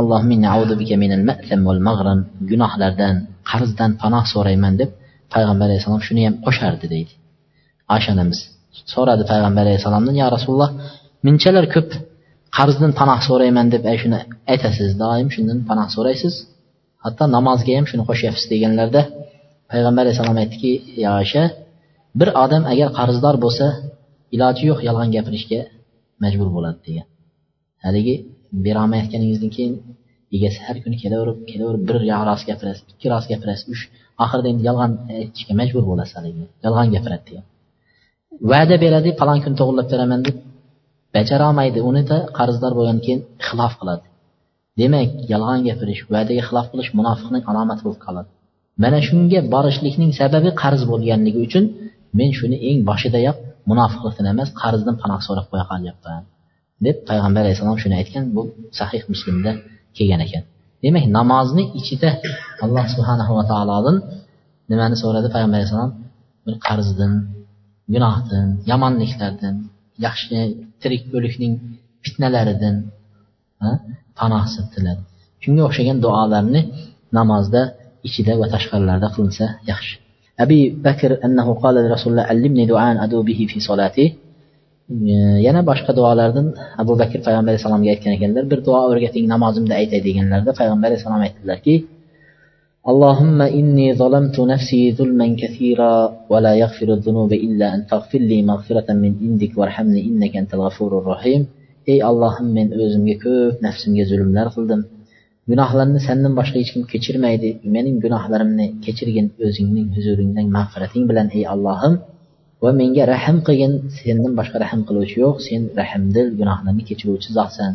[2.51, 3.15] gunohlardan
[3.51, 4.89] qarzdan panoh so'rayman deb
[5.33, 7.13] payg'ambar alayhissalom shuni ham qo'shardi deydi.
[7.93, 8.39] Oysha onamiz
[8.93, 10.71] so'radi payg'ambar alayhissalomdan yo rasululloh
[11.25, 11.89] munchalar ko'p
[12.57, 14.19] qarzdan panoh so'rayman deb shuni
[14.51, 16.35] aytasiz doim shundan panoh so'raysiz.
[17.03, 19.01] Hatto namozga ham shuni qo'shyapsiz deganlarda
[19.71, 20.71] payg'ambar alayhissalom aytdiki
[21.03, 21.43] yo oysha
[22.19, 23.65] bir odam agar qarzdor bo'lsa
[24.35, 25.59] iloji yo'q yolg'on gapirishga
[26.23, 27.07] majbur bo'ladi degan.
[27.85, 28.15] Haligi
[28.65, 29.73] berolmayotganingizdan keyin
[30.37, 31.97] egasi har kuni kelaverib kelaverib bir
[32.29, 33.83] rost gapirasiz ikki rost gapirasiz uch
[34.23, 34.91] oxirida endi yolg'on
[35.21, 37.45] aytishga majbur bo'lasiz haligi yolg'on gapiradi degan.
[38.51, 40.35] Va'da beradi falon kun to'g'irlab beraman deb
[41.15, 41.79] bajarolmaydi.
[41.89, 44.05] Unida qarzdor bo'lgandan keyin ixlof qiladi.
[44.79, 48.29] Demak yolg'on gapirish va'daga xilof qilish munofiqning alomati bo'lib qoladi.
[48.83, 51.65] Mana shunga borishlikning sababi qarz bo'lganligi uchun
[52.19, 53.37] men shuni eng boshidayoq
[53.71, 56.21] munofiqlikdan emas qarzdan panoh so'rab qo'ya qolyapman.
[56.85, 58.41] Deb payg'ambar alayhissalom shuni aytgan bu
[58.79, 59.51] sahih muslimda
[59.97, 60.43] kelgan ekan.
[60.83, 62.09] Demak namozni ichida
[62.65, 63.97] alloh subhanahu va taolodan
[64.71, 65.91] nimani so'radi payg'ambar alayhissalom
[66.45, 67.13] bir qarzdan
[67.93, 69.55] gunohdan yomonliklardan
[70.05, 70.37] yaxshi
[70.81, 71.53] tirik o'likning
[72.03, 72.75] fitnalaridan
[74.19, 75.01] panoh tiladi
[75.43, 76.61] shunga o'xshagan duolarni
[77.17, 77.61] namozda
[78.07, 79.93] ichida va tashqarilarida qilinsa yaxshi.
[80.43, 80.57] Abi
[80.87, 84.05] bakr annahu qala rasululloh allimni duan adu bihi fi solati.
[85.47, 86.47] Yana boshqa duolardan
[86.81, 91.73] abu bakr payg'ambar alayhissalomga aytgan ekanlar bir duo o'rgating namozimda aytay deganlarida payg'ambar alayhissalom aytdilarki
[92.92, 95.94] اللهم إني ظلمت نفسي ظلما كثيرا
[96.32, 101.42] ولا يغفر الذنوب إلا أن تغفر لي مغفرة من عندك وارحمني إنك أنت الغفور الرحيم
[101.92, 104.80] ey allohim men o'zimga ko'p nafsimga zulmlar qildim
[105.50, 111.94] gunohlarni sandan boshqa hech kim kechirmaydi mening gunohlarimni kechirgin o'zingning huzuringdan mag'firating bilan ey allohim
[112.64, 117.72] va menga rahm qilgin sendan boshqa rahm qiluvchi yo'q sen rahmdil gunohlarni kechiruvchi zotsan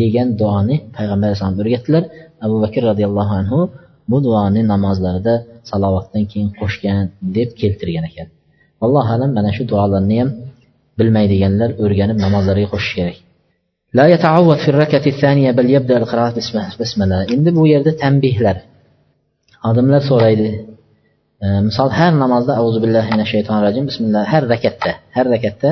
[0.00, 2.04] degan duoni payg'ambar alayhisalom o'rgatdilar
[2.44, 3.60] abu bakr roziyallohu anhu
[4.10, 5.34] bu duoni namozlarida
[5.70, 7.04] salovatdan keyin qo'shgan
[7.36, 8.28] deb keltirgan ekan
[8.84, 10.30] allohu alam mana shu duolarni ham
[10.98, 13.18] bilmaydiganlar o'rganib namozlarga qo'shish kerak
[13.98, 16.34] لا يتعوض في الركعة الثانية بل يبدأ القراءة
[16.80, 18.56] بسم الله endi bu yerda tanbehlar
[19.68, 20.48] odamlar so'raydi
[21.68, 25.70] misol har namozda auzu billahi minash shaytonir rojim bismillah har rakatda har rakatda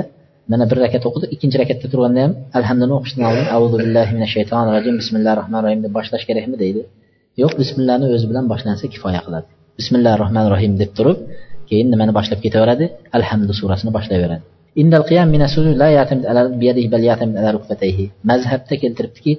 [0.52, 4.70] mana bir rakat o'qidi ikkinchi rakatda turganda ham alhamdulillah o'qishdan oldin auzu billahi minash shaytonir
[4.76, 6.82] rojim bismillahi rohmanir rohim deb boshlash kerakmi deydi
[7.41, 9.47] Yo'q bismillahni o'zi bilan boshlansa kifoya qiladi.
[9.79, 11.17] Bismillahi rohmanir rohim deb turib
[11.69, 12.85] keyin nimani boshlab ketaveradi?
[13.17, 14.45] Alhamdu surasini boshlayveradi
[14.81, 15.27] indal qiyam
[15.81, 16.25] la yatamid
[16.61, 18.05] biyadihi bal yatamid ala rukbatayhi.
[18.29, 19.31] Mazhabda keltiribdiki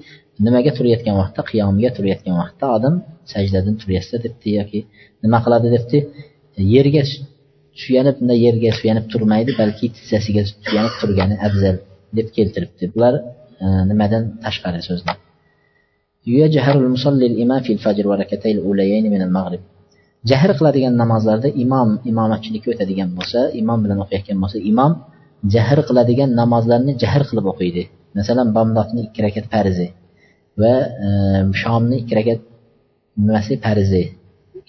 [0.46, 1.40] nimaga turayotgan vaqtda?
[1.50, 2.94] Qiyomga turayotgan vaqtda odam
[3.32, 4.80] sajdadan turyapsa debdi yoki
[5.24, 5.98] nima qiladi debdi?
[6.74, 7.02] Yerga
[7.82, 11.76] suyanib bunday yerga suyanib turmaydi balki tizzasiga suyanib turgani afzal
[12.18, 12.84] deb keltiribdi.
[12.94, 13.14] Bular
[13.64, 15.16] e, nimadan tashqari so'zlar?
[20.30, 24.92] Jahr qiladigan namozlarda imom imomatchilikka o'tadigan bo'lsa imom bilan o'qiyotgan bo'lsa imom
[25.54, 27.82] jahr qiladigan namozlarni jahr qilib o'qiydi
[28.18, 29.86] masalan bomdodni ikki rakat farzi
[30.60, 30.74] va
[31.06, 31.08] e,
[31.62, 32.40] shomni ikki rakat
[33.26, 34.02] nimasi farzi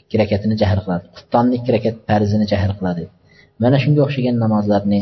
[0.02, 3.04] ikki rakatini jahr qiladi xuftonni ikki rakat farzini jahr qiladi
[3.64, 5.00] mana shunga o'xshagan namozlarni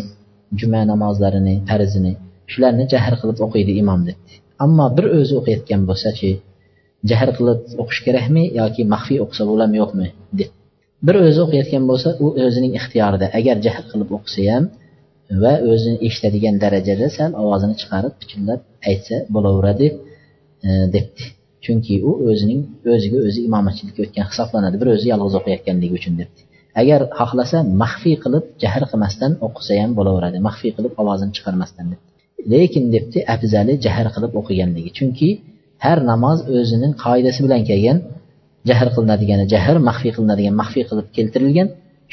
[0.59, 2.13] juma namozlarini farzini
[2.51, 4.33] shularni jahr qilib o'qiydi imom debdi
[4.65, 6.29] ammo bir o'zi o'qiyotgan bo'lsachi
[7.09, 10.07] jahr qilib o'qish kerakmi yoki maxfiy o'qisa bo'ladimi yo'qmi
[10.39, 10.49] deb.
[11.07, 14.63] Bir o'zi o'qiyotgan bo'lsa u o'zining ixtiyorida agar jahl qilib o'qisa ham
[15.43, 19.87] va o'zini eshitadigan darajada sal ovozini chiqarib pichillab aytsa bo'laveradi
[20.67, 21.23] e, debdi.
[21.65, 22.61] Chunki u o'zining
[22.93, 26.41] o'ziga o'zi imomatchilikka o'tgan hisoblanadi bir o'zi yolg'iz o'qiyotganligi uchun debdi.
[26.81, 32.01] Agar xohlasa maxfiy qilib jahr qilmasdan o'qisa ham bo'laveradi maxfiy qilib ovozini chiqarmasdan deb
[32.53, 34.89] lekin debdi afzali jahr qilib o'qiganligi.
[34.97, 35.29] Chunki
[35.85, 37.97] har namoz o'zining qoidasi bilan kelgan
[38.69, 41.67] jahr qilinadigani jahr maxfiy qilinadigan maxfiy qilib keltirilgan.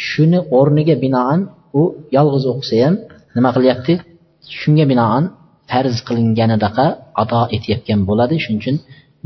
[0.08, 1.40] Shuni o'rniga binoan
[1.80, 1.82] u
[2.16, 2.94] yolg'iz o'qisa ham
[3.36, 3.92] nima qilyapti?
[4.60, 5.24] Shunga binoan
[5.70, 6.86] farz qilinganidaqa
[7.22, 8.34] ado etayotgan bo'ladi.
[8.44, 8.76] Shuning uchun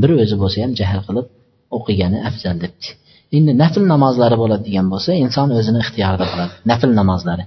[0.00, 1.26] bir o'zi bo'lsa ham jahl qilib
[1.76, 2.88] o'qigani afzal debdi.
[3.36, 6.52] Endi nafl namozlari bo'ladigan bo'lsa inson o'zini ixtiyorida qiladi.
[6.70, 7.44] Nafl namozlari.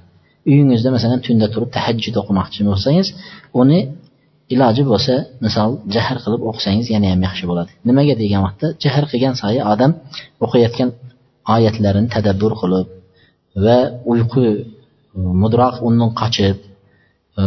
[0.49, 3.07] Uyingizda masalan tunda turib tahajjud o'qimoqchi bo'lsangiz
[3.61, 3.79] uni
[4.53, 5.13] iloji bo'lsa
[5.45, 7.71] misol jahr qilib o'qisangiz yana ham yaxshi bo'ladi.
[7.89, 9.91] Nimaga degan vaqtda jahr qilgan sayi odam
[10.45, 10.89] o'qiyotgan
[11.55, 12.87] oyatlarini tadabbur qilib
[13.65, 13.77] va
[14.11, 14.43] uyqu
[15.41, 16.57] mudroq undan qochib
[17.41, 17.43] e,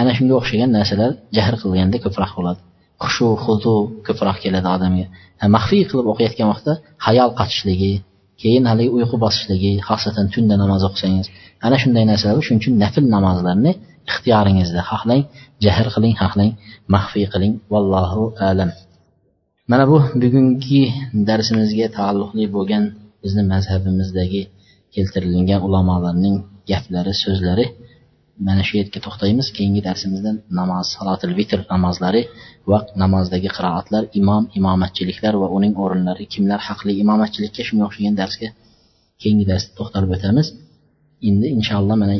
[0.00, 2.60] ana shunga o'xshagan narsalar jahr qilganda ko'proq bo'ladi.
[3.02, 3.74] Xushu huzu
[4.06, 5.06] ko'proq keladi odamga.
[5.42, 6.72] E, maxfiy qilib o'qiyotgan vaqtda
[7.06, 7.92] hayol qochishligi
[8.42, 11.26] keyin haligi uyqu bosishligi xosatan tunda namoz o'qisangiz
[11.66, 13.72] ana shunday narsalar shuning uchun nafl namozlarni
[14.10, 15.22] ixtiyoringizda xohlang
[15.64, 16.50] jahr qiling xohlang
[16.94, 17.54] maxfiy qiling.
[17.72, 18.70] Vallohu alam.
[19.70, 20.82] Mana bu bugungi
[21.28, 22.84] darsimizga taalluqli bo'lgan
[23.22, 24.42] bizni mazhabimizdagi
[24.94, 26.36] keltirilgan ulamolarning
[26.70, 27.64] gaplari so'zlari
[28.46, 29.46] mana shu yerga to'xtaymiz.
[29.56, 32.22] Keyingi darsimizda namoz salotil vitr namozlari
[32.70, 36.24] va namozdagi qiroatlar imom imomatchiliklar va uning o'rinlari.
[36.34, 38.48] Kimlar haqli imomatchilikka shunga o'xshagan darsga
[39.22, 40.46] keyingi darsda to'xtalib o'tamiz.
[41.28, 42.14] Endi inshaalloh mana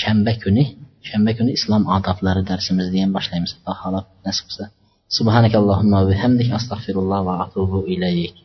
[0.00, 0.64] shanba kuni
[1.08, 3.52] shanba kuni islom odoblari darsimizni ham boshlaymiz.
[3.58, 4.64] Alloh taolo nasib qilsa
[5.16, 6.48] subhanakallohumma bihamdik.
[6.58, 8.43] Astag'firulloh va atubu ilayk.